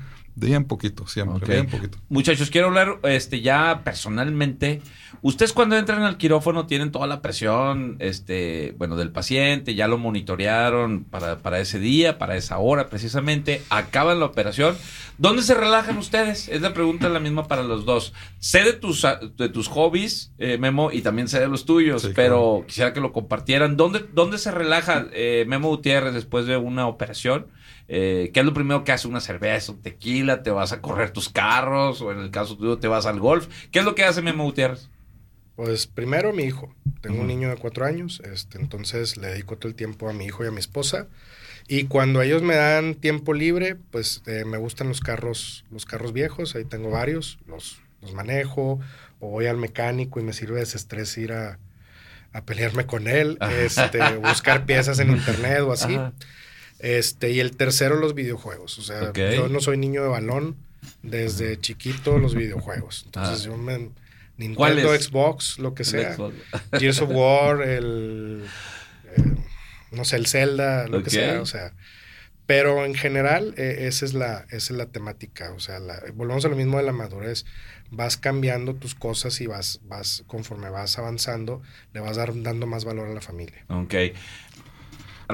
[0.47, 1.47] bien poquito, siempre, Ok.
[1.49, 1.97] bien poquito.
[2.09, 4.81] Muchachos, quiero hablar este ya personalmente.
[5.23, 9.97] Ustedes cuando entran al quirófano tienen toda la presión, este, bueno, del paciente, ya lo
[9.99, 14.75] monitorearon para, para ese día, para esa hora precisamente, acaban la operación.
[15.19, 16.47] ¿Dónde se relajan ustedes?
[16.49, 18.13] Es la pregunta la misma para los dos.
[18.39, 19.05] Sé de tus,
[19.37, 22.63] de tus hobbies, eh, Memo, y también sé de los tuyos, Sí, pero claro.
[22.67, 23.77] quisiera que lo compartieran.
[23.77, 27.45] ¿Dónde, dónde se relaja eh, Memo Gutiérrez después de una operación?
[27.93, 29.09] Eh, ¿Qué es lo primero que hace?
[29.09, 30.43] ¿Una cerveza, un tequila?
[30.43, 31.99] ¿Te vas a correr tus carros?
[31.99, 33.49] ¿O en el caso tuyo te vas al golf?
[33.69, 34.87] ¿Qué es lo que hace Memo Gutiérrez?
[35.57, 36.73] Pues primero mi hijo.
[37.01, 40.23] Tengo un niño de cuatro años, este, entonces le dedico todo el tiempo a mi
[40.23, 41.07] hijo y a mi esposa.
[41.67, 46.13] Y cuando ellos me dan tiempo libre, pues eh, me gustan los carros, los carros
[46.13, 48.79] viejos, ahí tengo varios, los, los manejo,
[49.19, 51.59] o voy al mecánico y me sirve de desestrés ir a,
[52.31, 55.95] a pelearme con él, este, buscar piezas en internet o así.
[55.95, 56.13] Ajá.
[56.81, 58.77] Este, y el tercero, los videojuegos.
[58.79, 60.55] O sea, yo no soy niño de balón.
[61.03, 63.03] Desde chiquito, los videojuegos.
[63.05, 63.49] Entonces, Ah.
[63.49, 63.89] yo me.
[64.37, 64.95] Nintendo.
[64.99, 66.15] Xbox, lo que sea.
[66.15, 66.35] Xbox.
[66.79, 68.45] Gears of War, el.
[69.15, 69.23] eh,
[69.91, 71.41] no sé, el Zelda, lo que sea.
[71.41, 71.73] O sea.
[72.47, 75.53] Pero en general, eh, esa, es la, esa es la temática.
[75.53, 77.45] O sea, la- volvemos a lo mismo de la madurez.
[77.91, 81.61] Vas cambiando tus cosas y vas, vas, conforme vas avanzando,
[81.93, 83.63] le vas dar- dando más valor a la familia.
[83.69, 83.93] Ok.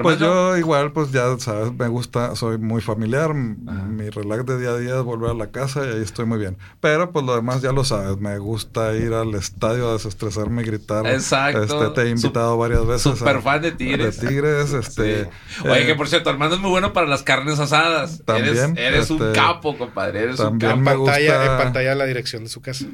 [0.02, 3.34] Pues yo igual, pues ya sabes, me gusta, soy muy familiar.
[3.34, 6.38] Mi relax de día a día es volver a la casa y ahí estoy muy
[6.38, 6.56] bien.
[6.80, 10.64] Pero pues lo demás ya lo sabes, me gusta ir al estadio a desestresarme y
[10.66, 11.06] gritar.
[11.06, 11.62] Exacto.
[11.62, 13.18] Este, te he invitado varias veces.
[13.18, 14.20] Super a- fan de Tigres.
[14.20, 15.24] De Tigres, este.
[15.24, 15.30] Sí.
[15.68, 18.22] Oye, eh, que por cierto, Armando es muy bueno para las carnes asadas.
[18.24, 20.22] También, Eres, eres un este, capo, compadre.
[20.24, 21.04] Eres también un me capo.
[21.06, 22.86] pantalla, en pantalla la dirección de su casa.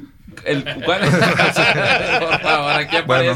[0.45, 1.01] El, ¿cuál?
[2.19, 3.33] por favor, aquí Bueno,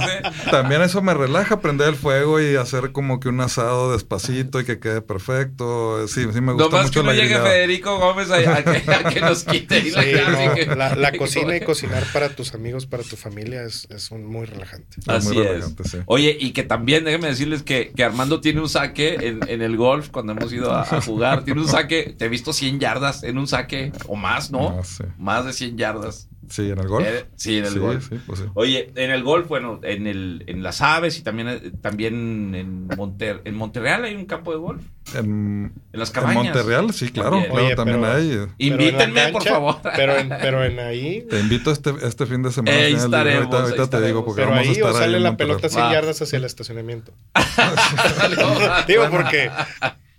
[0.52, 4.66] también eso me relaja, prender el fuego y hacer como que un asado despacito y
[4.66, 6.08] que quede perfecto.
[6.08, 7.50] Sí, sí me gusta Nomás mucho que no la llegue grillada.
[7.50, 10.96] Federico Gómez a, a que, a que nos quite la Sí, carne no, que- la,
[10.96, 14.46] la que cocina y cocinar para tus amigos, para tu familia es, es un- muy
[14.46, 14.98] relajante.
[15.00, 15.46] Es muy Así es.
[15.48, 15.98] relajante, sí.
[16.06, 19.78] Oye, y que también, déjenme decirles que, que Armando tiene un saque en, en el
[19.78, 21.44] golf cuando hemos ido a, a jugar.
[21.44, 24.78] Tiene un saque, te he visto 100 yardas en un saque o más, ¿no?
[24.80, 25.04] Ah, sí.
[25.18, 26.28] Más de 100 yardas.
[26.50, 27.06] Sí, en el golf.
[27.08, 28.10] Eh, sí, en el sí, golf.
[28.10, 28.46] Sí, pues sí.
[28.56, 32.88] Oye, en el golf, bueno, en el en las aves y también, eh, también en,
[32.98, 34.82] Monter, en Monterreal hay un campo de golf.
[35.14, 36.44] En, En las en cabañas.
[36.46, 37.30] Monterreal, sí, claro.
[37.32, 37.52] También.
[37.52, 38.32] claro, Oye, también pero- hay.
[38.32, 39.76] En Invítenme, por favor.
[39.96, 42.78] Pero en, pero en ahí, Te invito este, este fin de semana.
[42.78, 45.18] Ahí estaremos, ahorita ahorita ahí te digo porque pero vamos a ahí estar o sale
[45.18, 45.94] en la pelota 100 Va.
[45.94, 47.14] yardas hacia el estacionamiento.
[48.88, 49.52] Digo, porque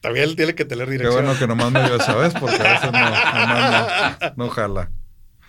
[0.00, 1.24] también tiene que tener Qué dirección.
[1.24, 4.90] bueno que nomás me dio esa vez porque a veces no, nomás no, no jala.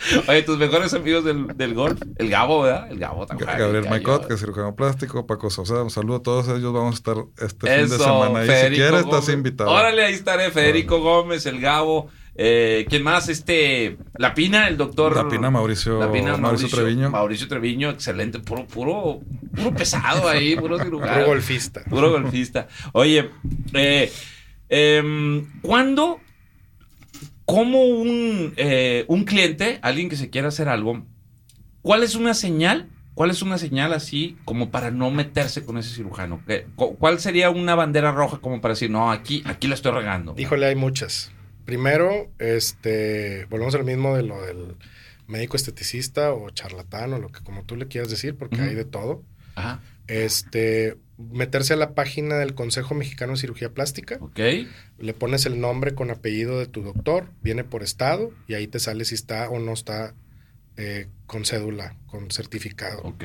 [0.28, 2.02] Oye, tus mejores amigos del, del golf.
[2.18, 2.92] El Gabo, ¿verdad?
[2.92, 3.50] El Gabo también.
[3.58, 6.74] Gabriel Maicot, que es cirujano plástico, Paco Sosa, un saludo a todos ellos.
[6.74, 8.48] Vamos a estar este fin de semana ahí.
[8.48, 9.20] Si Federico quieres, Gómez.
[9.20, 9.72] estás invitado.
[9.72, 10.52] Órale, ahí estaré.
[10.52, 12.10] Federico Gómez, el Gabo.
[12.34, 13.28] Eh, ¿Quién más?
[13.28, 13.98] Este.
[14.16, 15.16] La Pina, el doctor.
[15.16, 16.00] La Pina, Mauricio-
[16.40, 17.10] Mauricio Treviño.
[17.12, 18.40] Mauricio Treviño, excelente.
[18.40, 19.20] Puro, puro,
[19.56, 21.14] puro pesado ahí, puro cirujano.
[21.14, 21.82] Puro golfista.
[21.90, 22.68] Puro golfista.
[22.94, 23.30] Oye,
[23.74, 24.12] eh,
[24.70, 26.20] em, ¿cuándo,
[27.54, 31.06] como un, eh, un cliente, alguien que se quiera hacer algo,
[31.82, 32.88] cuál es una señal?
[33.14, 36.42] ¿Cuál es una señal así como para no meterse con ese cirujano?
[36.48, 39.92] ¿Qué- cu- ¿Cuál sería una bandera roja como para decir, no, aquí, aquí la estoy
[39.92, 40.34] regando?
[40.38, 41.32] Híjole, hay muchas.
[41.66, 44.76] Primero, este, volvemos al mismo de lo del
[45.28, 48.86] médico esteticista o charlatán o lo que como tú le quieras decir, porque hay de
[48.86, 49.24] todo.
[49.56, 50.98] Ajá, Este,
[51.32, 54.40] meterse a la página del Consejo Mexicano de Cirugía Plástica, ok,
[55.00, 58.80] le pones el nombre con apellido de tu doctor, viene por estado y ahí te
[58.80, 60.16] sale si está o no está
[60.78, 63.02] eh, con cédula, con certificado.
[63.04, 63.24] ok.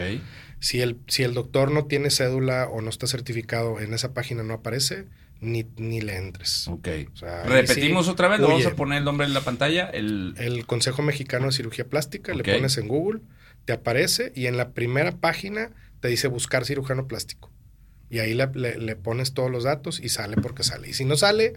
[0.58, 4.42] Si el, si el doctor no tiene cédula o no está certificado, en esa página
[4.42, 5.06] no aparece,
[5.40, 6.66] ni, ni le entres.
[6.68, 6.88] Ok.
[7.12, 9.42] O sea, ahí Repetimos sí, otra vez, le vamos a poner el nombre en la
[9.42, 9.86] pantalla.
[9.86, 13.20] El, El Consejo Mexicano de Cirugía Plástica, le pones en Google,
[13.64, 17.50] te aparece y en la primera página te dice buscar cirujano plástico.
[18.10, 20.88] Y ahí le, le- le pones todos los datos y sale porque sale.
[20.88, 21.54] Y si no sale,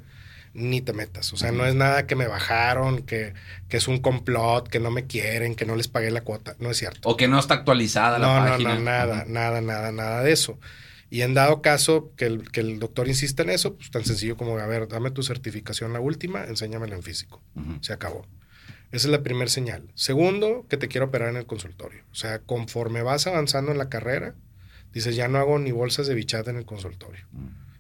[0.54, 1.32] ni te metas.
[1.34, 3.34] O sea, no es nada que me bajaron, que,
[3.68, 6.56] que es un complot, que no me quieren, que no les pagué la cuota.
[6.60, 7.08] No es cierto.
[7.08, 8.74] o que no está actualizada la No, no, página.
[8.76, 10.60] no, nada, nada, nada, nada de eso.
[11.12, 14.38] Y en dado caso que el, que el doctor insista en eso, pues tan sencillo
[14.38, 17.42] como, a ver, dame tu certificación la última, enséñamela en físico.
[17.82, 18.28] Se acabó.
[18.92, 19.88] Esa es la primera señal.
[19.96, 22.04] Segundo, que te quiero operar en el consultorio.
[22.12, 24.34] O sea, conforme vas avanzando en la carrera,
[24.94, 27.26] dices, ya no hago ni bolsas de bichat en el consultorio.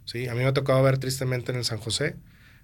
[0.06, 0.28] ¿Sí?
[0.28, 2.16] A mí me ha tocado ver tristemente en el San José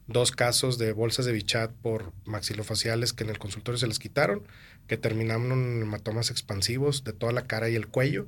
[0.07, 4.43] dos casos de bolsas de bichat por maxilofaciales que en el consultorio se les quitaron,
[4.87, 8.27] que terminaron en hematomas expansivos de toda la cara y el cuello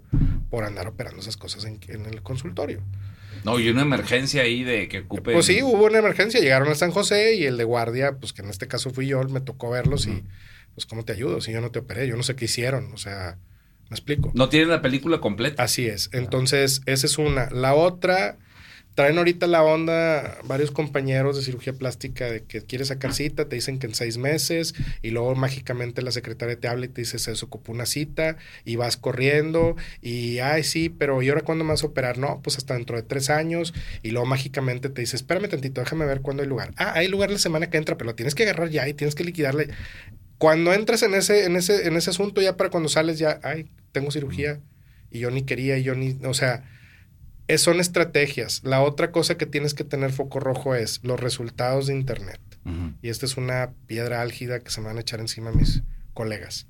[0.50, 2.82] por andar operando esas cosas en, en el consultorio.
[3.44, 5.34] No, y una emergencia ahí de que ocupe.
[5.34, 8.42] Pues sí, hubo una emergencia, llegaron a San José y el de guardia, pues que
[8.42, 10.24] en este caso fui yo, me tocó verlos y
[10.74, 12.98] pues cómo te ayudo si yo no te operé, yo no sé qué hicieron, o
[12.98, 13.38] sea,
[13.90, 14.32] me explico.
[14.34, 15.64] No tienen la película completa.
[15.64, 16.10] Así es.
[16.14, 17.50] Entonces, esa es una.
[17.52, 18.38] La otra,
[18.98, 23.56] traen ahorita la onda varios compañeros de cirugía plástica de que quieres sacar cita, te
[23.56, 24.74] dicen que en seis meses,
[25.04, 28.76] y luego mágicamente la secretaria te habla y te dice se desocupó una cita, y
[28.76, 32.18] vas corriendo, y ay, sí, pero ¿y ahora cuándo me vas a operar?
[32.18, 33.72] No, pues hasta dentro de tres años,
[34.02, 36.74] y luego mágicamente te dice, espérame tantito, déjame ver cuándo hay lugar.
[36.78, 39.14] Ah, hay lugar la semana que entra, pero lo tienes que agarrar ya y tienes
[39.14, 39.70] que liquidarle.
[40.40, 43.68] Cuando entras en ese, en ese, en ese asunto, ya para cuando sales, ya, ay,
[43.98, 44.60] tengo cirugía,
[45.10, 46.64] y yo ni quería, y yo ni, o sea,
[47.48, 48.62] es- son estrategias.
[48.64, 52.40] La otra cosa que tienes que tener foco rojo es los resultados de Internet.
[53.02, 55.84] Y esta es una piedra álgida que se me van a echar encima mis
[56.14, 56.68] colegas.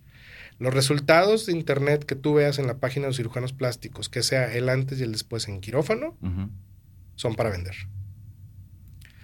[0.60, 4.22] Los resultados de internet que tú veas en la página de los cirujanos plásticos, que
[4.24, 6.18] sea el antes y el después en quirófano,
[7.16, 7.76] son para vender.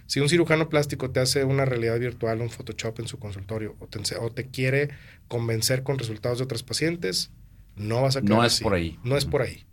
[0.06, 3.88] Si un cirujano plástico te hace una realidad virtual, un Photoshop en su consultorio, o
[3.88, 4.90] te, ense- o te quiere
[5.28, 7.32] convencer con resultados de otros pacientes,
[7.76, 8.64] no vas a No es así.
[8.64, 9.00] por ahí.
[9.04, 9.66] No es por ahí.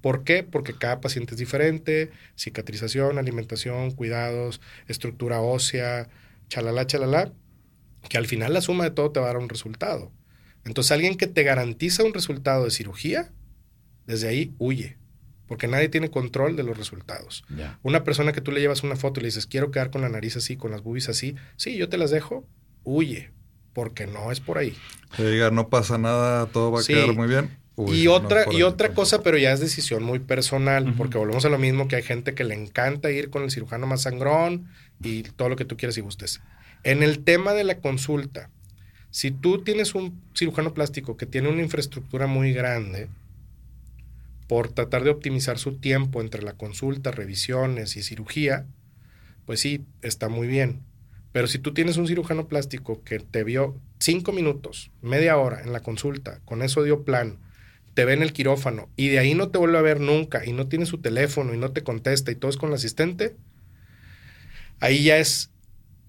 [0.00, 0.44] ¿Por qué?
[0.44, 6.08] Porque cada paciente es diferente, cicatrización, alimentación, cuidados, estructura ósea,
[6.48, 7.32] chalala, chalala,
[8.08, 10.12] que al final la suma de todo te va a dar un resultado.
[10.64, 13.32] Entonces alguien que te garantiza un resultado de cirugía,
[14.06, 14.98] desde ahí huye,
[15.48, 17.44] porque nadie tiene control de los resultados.
[17.82, 20.08] Una persona que tú le llevas una foto y le dices, quiero quedar con la
[20.08, 22.46] nariz así, con las boobies así, sí, yo te las dejo,
[22.84, 23.32] huye,
[23.76, 24.72] porque no es por ahí.
[25.14, 26.94] Que diga, no pasa nada, todo va a Sí.
[26.94, 27.50] quedar muy bien.
[27.76, 31.44] Uy, y otra, y ahí otra cosa, pero ya es decisión muy personal, porque volvemos
[31.44, 34.66] a lo mismo que hay gente que le encanta ir con el cirujano más sangrón
[35.02, 36.40] y todo lo que tú quieras y gustes.
[36.84, 38.48] En el tema de la consulta,
[39.10, 43.10] si tú tienes un cirujano plástico que tiene una infraestructura muy grande,
[44.48, 48.64] por tratar de optimizar su tiempo entre la consulta, revisiones y cirugía,
[49.44, 50.80] pues sí, está muy bien.
[51.36, 55.70] Pero si tú tienes un cirujano plástico que te vio cinco minutos, media hora en
[55.70, 57.36] la consulta, con eso dio plan,
[57.92, 60.54] te ve en el quirófano y de ahí no te vuelve a ver nunca y
[60.54, 63.36] no tiene su teléfono y no te contesta y todo es con el asistente,
[64.80, 65.50] ahí ya es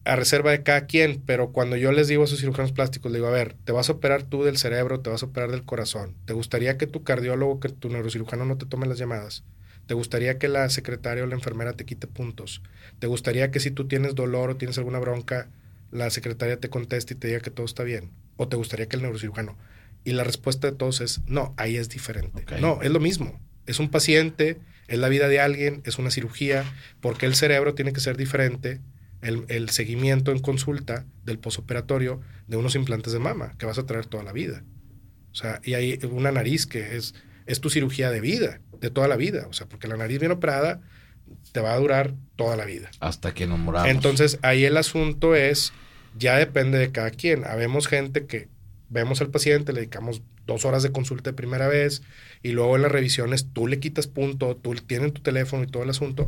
[0.05, 3.17] a reserva de cada quien, pero cuando yo les digo a esos cirujanos plásticos, le
[3.17, 5.65] digo, a ver, te vas a operar tú del cerebro, te vas a operar del
[5.65, 9.43] corazón, ¿te gustaría que tu cardiólogo, que tu neurocirujano no te tome las llamadas?
[9.87, 12.61] ¿Te gustaría que la secretaria o la enfermera te quite puntos?
[12.99, 15.49] ¿Te gustaría que si tú tienes dolor o tienes alguna bronca,
[15.91, 18.11] la secretaria te conteste y te diga que todo está bien?
[18.35, 19.57] ¿O te gustaría que el neurocirujano?
[20.03, 22.45] Y la respuesta de todos es, no, ahí es diferente.
[22.61, 23.39] No, es lo mismo.
[23.65, 24.57] Es un paciente,
[24.87, 26.65] es la vida de alguien, es una cirugía,
[27.01, 28.81] porque el cerebro tiene que ser diferente
[29.21, 33.85] el, el seguimiento en consulta del posoperatorio de unos implantes de mama que vas a
[33.85, 34.63] traer toda la vida.
[35.31, 37.13] O sea, y hay una nariz que es,
[37.45, 39.47] es tu cirugía de vida, de toda la vida.
[39.49, 40.81] O sea, porque la nariz bien operada
[41.51, 42.89] te va a durar toda la vida.
[42.99, 43.89] Hasta que nos moramos.
[43.89, 45.73] Entonces, ahí el asunto es,
[46.17, 47.45] ya depende de cada quien.
[47.45, 48.47] Habemos gente que
[48.89, 52.01] vemos al paciente, le dedicamos dos horas de consulta de primera vez
[52.41, 55.83] y luego en las revisiones tú le quitas punto, tú tienes tu teléfono y todo
[55.83, 56.27] el asunto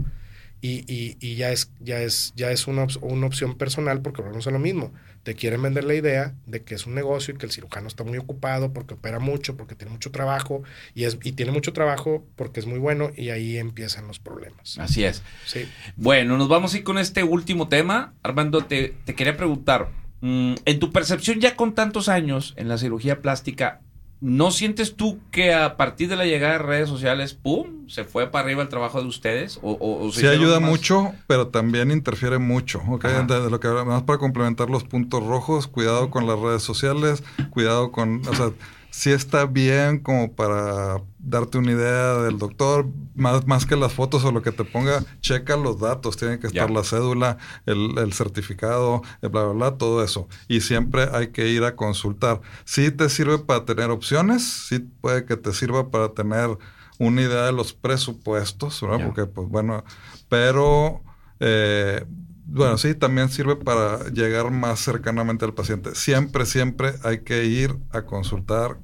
[0.61, 4.21] y, y- y ya es, ya es, ya es una, op- una opción personal porque
[4.21, 4.91] volvemos a lo mismo.
[5.23, 8.03] Te quieren vender la idea de que es un negocio y que el cirujano está
[8.03, 10.63] muy ocupado porque opera mucho, porque tiene mucho trabajo
[10.95, 14.77] y, es, y tiene mucho trabajo porque es muy bueno y ahí empiezan los problemas.
[14.79, 15.21] Así es.
[15.45, 15.67] Sí.
[15.97, 18.13] Bueno, nos vamos a ir con este último tema.
[18.23, 19.89] Armando, te, te quería preguntar,
[20.21, 23.81] mm, en tu percepción ya con tantos años en la cirugía plástica,
[24.21, 28.27] ¿no sientes tú que a partir de la llegada de redes sociales, ¡pum!, se fue
[28.29, 29.59] para arriba el trabajo de ustedes?
[29.61, 32.81] ¿O, o- o se Sí ayuda más- mucho, pero también interfiere mucho.
[32.89, 33.05] ¿ok?
[33.05, 33.23] Ajá.
[33.23, 37.23] De, de lo que hablamos, para complementar los puntos rojos, cuidado con las redes sociales,
[37.49, 38.51] cuidado con, o sea,
[38.89, 44.23] sí está bien como para darte una idea del doctor, más, más que las fotos
[44.23, 48.13] o lo que te ponga, checa los datos, tiene que estar la cédula, el, el
[48.13, 50.27] certificado, el bla, bla, bla, todo eso.
[50.47, 52.41] Y siempre hay que ir a consultar.
[52.65, 56.57] Sí te sirve para tener opciones, sí puede que te sirva para tener
[56.99, 59.05] una idea de los presupuestos, ¿verdad?
[59.05, 59.83] Porque, pues bueno,
[60.27, 61.01] pero,
[61.39, 62.05] eh,
[62.51, 65.95] bueno, sí, también sirve para llegar más cercanamente al paciente.
[65.95, 68.79] Siempre, siempre hay que ir a consultar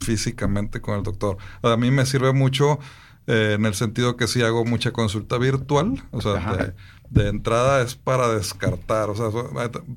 [0.00, 1.38] físicamente con el doctor.
[1.62, 2.78] A mí me sirve mucho
[3.26, 6.74] eh, en el sentido que sí hago mucha consulta virtual, o sea, de,
[7.10, 9.50] de entrada es para descartar, o sea, so-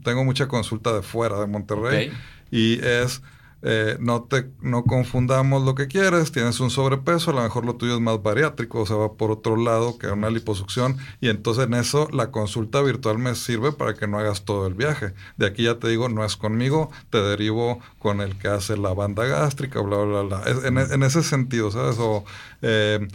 [0.03, 2.05] tengo mucha consulta de fuera de Monterrey
[2.51, 3.21] y es
[3.61, 7.75] eh, no te no confundamos lo que quieres, tienes un sobrepeso, a lo mejor lo
[7.75, 11.65] tuyo es más bariátrico, o sea, va por otro lado que una liposucción y entonces
[11.65, 15.13] en eso la consulta virtual me sirve para que no hagas todo el viaje.
[15.37, 18.93] De aquí ya te digo, no es conmigo, te derivo con el que hace la
[18.93, 20.43] banda gástrica, bla, bla, bla.
[20.45, 21.97] Es- en, ese sentido, ¿sabes?
[21.99, 22.23] O
[22.61, 23.07] eh,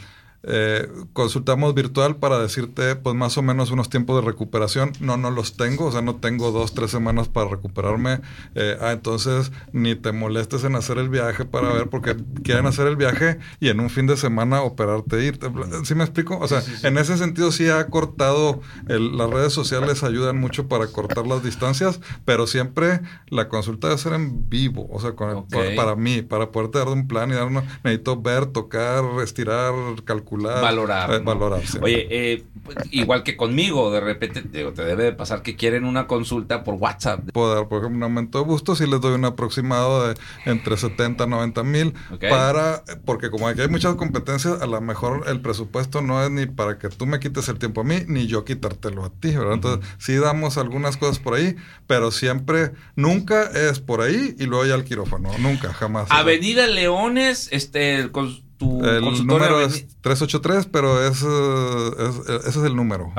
[0.45, 4.93] eh, consultamos virtual para decirte, pues más o menos unos tiempos de recuperación.
[5.01, 8.21] No, no los tengo, o sea, no tengo dos, tres semanas para recuperarme.
[8.55, 12.87] Eh, ah, entonces ni te molestes en hacer el viaje para ver, porque quieren hacer
[12.89, 15.47] el viaje y en un fin de semana operarte e irte.
[15.85, 16.39] ¿Sí me explico?
[16.39, 20.89] O sea, en ese sentido sí ha cortado, el- las redes sociales ayudan mucho para
[20.89, 25.37] cortar las distancias, pero siempre la consulta debe ser en vivo, o sea, con el-
[25.37, 25.51] Ok.
[25.51, 29.73] para, para mí, para poderte dar un plan y dar una, necesito ver, tocar, estirar,
[30.05, 30.63] calcular particular.
[30.63, 31.13] Valorar.
[31.13, 31.25] eh, ¿no?
[31.25, 31.63] valorar.
[31.81, 32.45] Oye, eh,
[32.91, 36.75] igual que conmigo, de repente digo, te debe de pasar que quieren una consulta por
[36.75, 37.31] WhatsApp.
[37.33, 40.15] Puedo dar, por ejemplo, un aumento de bustos y les doy un aproximado de
[40.47, 45.25] entre 70 y 90 mil para, porque como aquí hay muchas competencias, a lo mejor
[45.29, 48.27] el presupuesto no es ni para que tú me quites el tiempo a mí, ni
[48.27, 49.55] yo quitártelo a ti, ¿verdad?
[49.55, 51.57] Entonces, sí damos algunas cosas por ahí,
[51.87, 56.07] pero siempre, nunca es por ahí y luego ya al quirófano, nunca, jamás.
[56.11, 61.91] Avenida Leones, este, con tu El consultorio número es 383, pero es, eh,
[62.29, 63.13] es- ese es el número.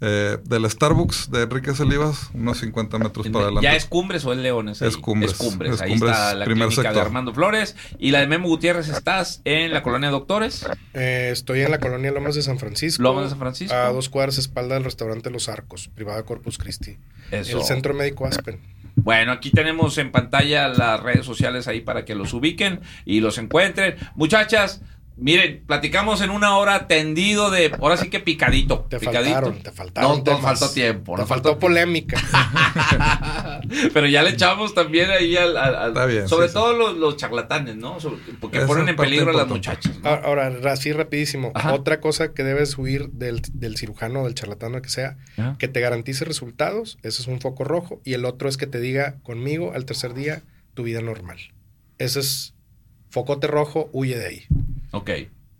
[0.00, 3.62] Eh, del Starbucks de Enrique Olivas, unos 50 metros para adelante.
[3.64, 4.82] ¿Ya es Cumbres o es Leones?
[4.82, 4.88] ahí?
[4.88, 5.30] Es Cumbres.
[5.32, 5.74] Es Cumbres.
[5.74, 7.00] Es Ahí Cumbres, está la primer clínica de.
[7.00, 7.74] Armando Flores.
[7.98, 10.66] Y la de Memo Gutiérrez, ¿estás en la colonia Doctores?
[10.92, 13.02] Eh, estoy en la colonia Lomas de San Francisco.
[13.02, 13.74] Lomas de San Francisco.
[13.74, 16.98] A dos cuadras espalda del restaurante Los Arcos, privada Corpus Christi.
[17.30, 17.58] Eso.
[17.58, 18.60] El Centro Médico Aspen.
[18.96, 23.38] Bueno, aquí tenemos en pantalla las redes sociales ahí para que los ubiquen y los
[23.38, 23.96] encuentren.
[24.14, 24.82] Muchachas,
[25.16, 28.86] miren, platicamos en una hora tendido de, ahora sí que picadito.
[28.90, 29.34] Te picadito.
[29.34, 30.18] faltaron, te faltaron.
[30.18, 30.42] No, temas.
[30.42, 31.14] faltó tiempo.
[31.14, 32.20] Te nos faltó polémica.
[33.92, 36.96] Pero ya le echamos también ahí al, al- al- Está bien, sobre sí, todo Los,
[36.96, 38.00] los charlatanes, ¿no?
[38.00, 39.96] Sobre- porque ponen en peligro a las muchachas.
[40.02, 40.08] ¿no?
[40.08, 41.52] Ah, Ahora, así rapidísimo.
[41.54, 41.72] Ajá.
[41.74, 45.56] Otra cosa que debes huir del, del cirujano, del charlatano que sea, Ajá.
[45.58, 48.80] que te garantice resultados, ese es un foco rojo, y el otro es que te
[48.80, 50.42] diga conmigo al tercer día
[50.74, 51.38] tu vida normal.
[51.98, 52.53] Ese es
[53.14, 54.42] focote rojo, huye de ahí.
[54.90, 55.10] Ok,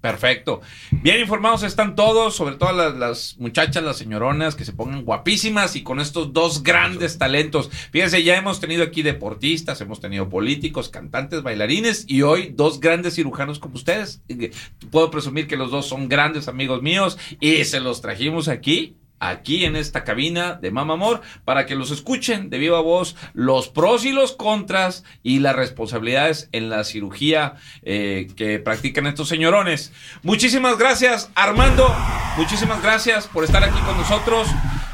[0.00, 0.60] perfecto.
[0.90, 5.76] Bien informados están todos, sobre todo las, las muchachas, las señoronas, que se pongan guapísimas
[5.76, 7.70] y con estos dos grandes talentos.
[7.92, 13.14] Fíjense, ya hemos tenido aquí deportistas, hemos tenido políticos, cantantes, bailarines y hoy dos grandes
[13.14, 14.20] cirujanos como ustedes.
[14.28, 14.50] Y
[14.90, 18.96] Puedo presumir que los dos son grandes amigos míos y se los trajimos aquí.
[19.26, 23.68] Aquí en esta cabina de Mama Amor para que los escuchen de viva voz los
[23.68, 29.92] pros y los contras y las responsabilidades en la cirugía eh, que practican estos señorones.
[30.22, 31.90] Muchísimas gracias Armando,
[32.36, 34.46] muchísimas gracias por estar aquí con nosotros.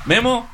[0.05, 0.49] Memo,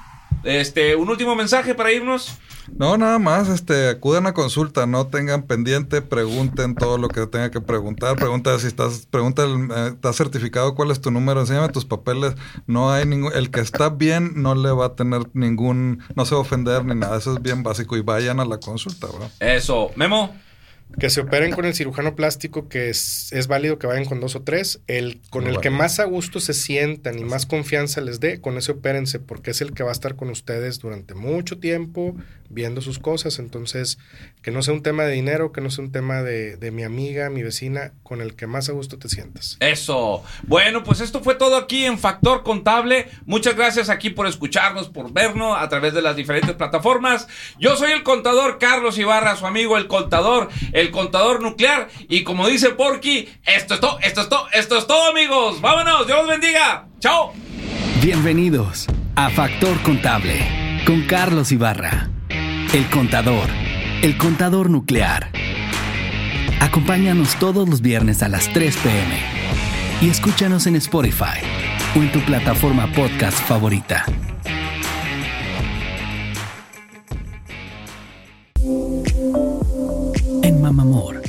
[0.47, 2.39] este, un último mensaje para irnos.
[2.77, 7.51] No, nada más, este, acudan a consulta, no tengan pendiente, pregunten todo lo que tenga
[7.51, 11.69] que preguntar, pregunta si estás, pregunta, el, eh, estás certificado, cuál es tu número, enséñame
[11.69, 12.35] tus papeles,
[12.67, 16.35] no hay ningún, el que está bien no le va a tener ningún, no se
[16.35, 19.31] va a ofender ni nada, eso es bien básico y vayan a la consulta, ¿verdad?
[19.39, 20.35] Eso, Memo.
[20.99, 24.35] Que se operen con el cirujano plástico, que es, es válido que vayan con dos
[24.35, 24.81] o tres.
[24.87, 28.41] El, con Muy el que más a gusto se sientan y más confianza les dé,
[28.41, 32.17] con ese opérense, porque es el que va a estar con ustedes durante mucho tiempo
[32.49, 33.39] viendo sus cosas.
[33.39, 33.99] Entonces,
[34.43, 36.83] que no sea un tema de dinero, que no sea un tema de, de mi
[36.83, 39.57] amiga, mi vecina, con el que más a gusto te sientas.
[39.61, 40.23] Eso.
[40.45, 43.09] Bueno, pues esto fue todo aquí en Factor Contable.
[43.25, 47.29] Muchas gracias aquí por escucharnos, por vernos a través de las diferentes plataformas.
[47.59, 51.89] Yo soy el contador Carlos Ibarra, su amigo el contador, el contador nuclear.
[52.09, 55.61] Y como dice Porky, esto es todo, esto es todo, esto es todo, amigos.
[55.61, 56.87] Vámonos, Dios los bendiga.
[57.01, 57.33] Chao.
[58.03, 58.87] Bienvenidos
[59.17, 62.09] a Factor Contable con Carlos Ibarra,
[62.73, 63.49] el contador,
[64.03, 65.31] el contador nuclear.
[66.61, 69.15] Acompáñanos todos los viernes a las 3 pm
[70.01, 71.41] y escúchanos en Spotify
[71.97, 74.05] o en tu plataforma podcast favorita.
[80.43, 81.23] En Mamamor,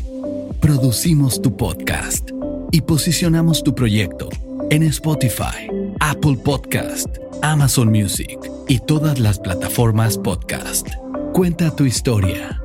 [0.60, 2.32] producimos tu podcast
[2.72, 4.30] y posicionamos tu proyecto
[4.70, 5.70] en Spotify,
[6.00, 7.08] Apple Podcast,
[7.42, 10.88] Amazon Music y todas las plataformas podcast.
[11.34, 12.62] Cuenta tu historia.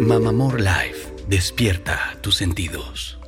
[0.00, 3.18] Mamamor Live, despierta tus sentidos.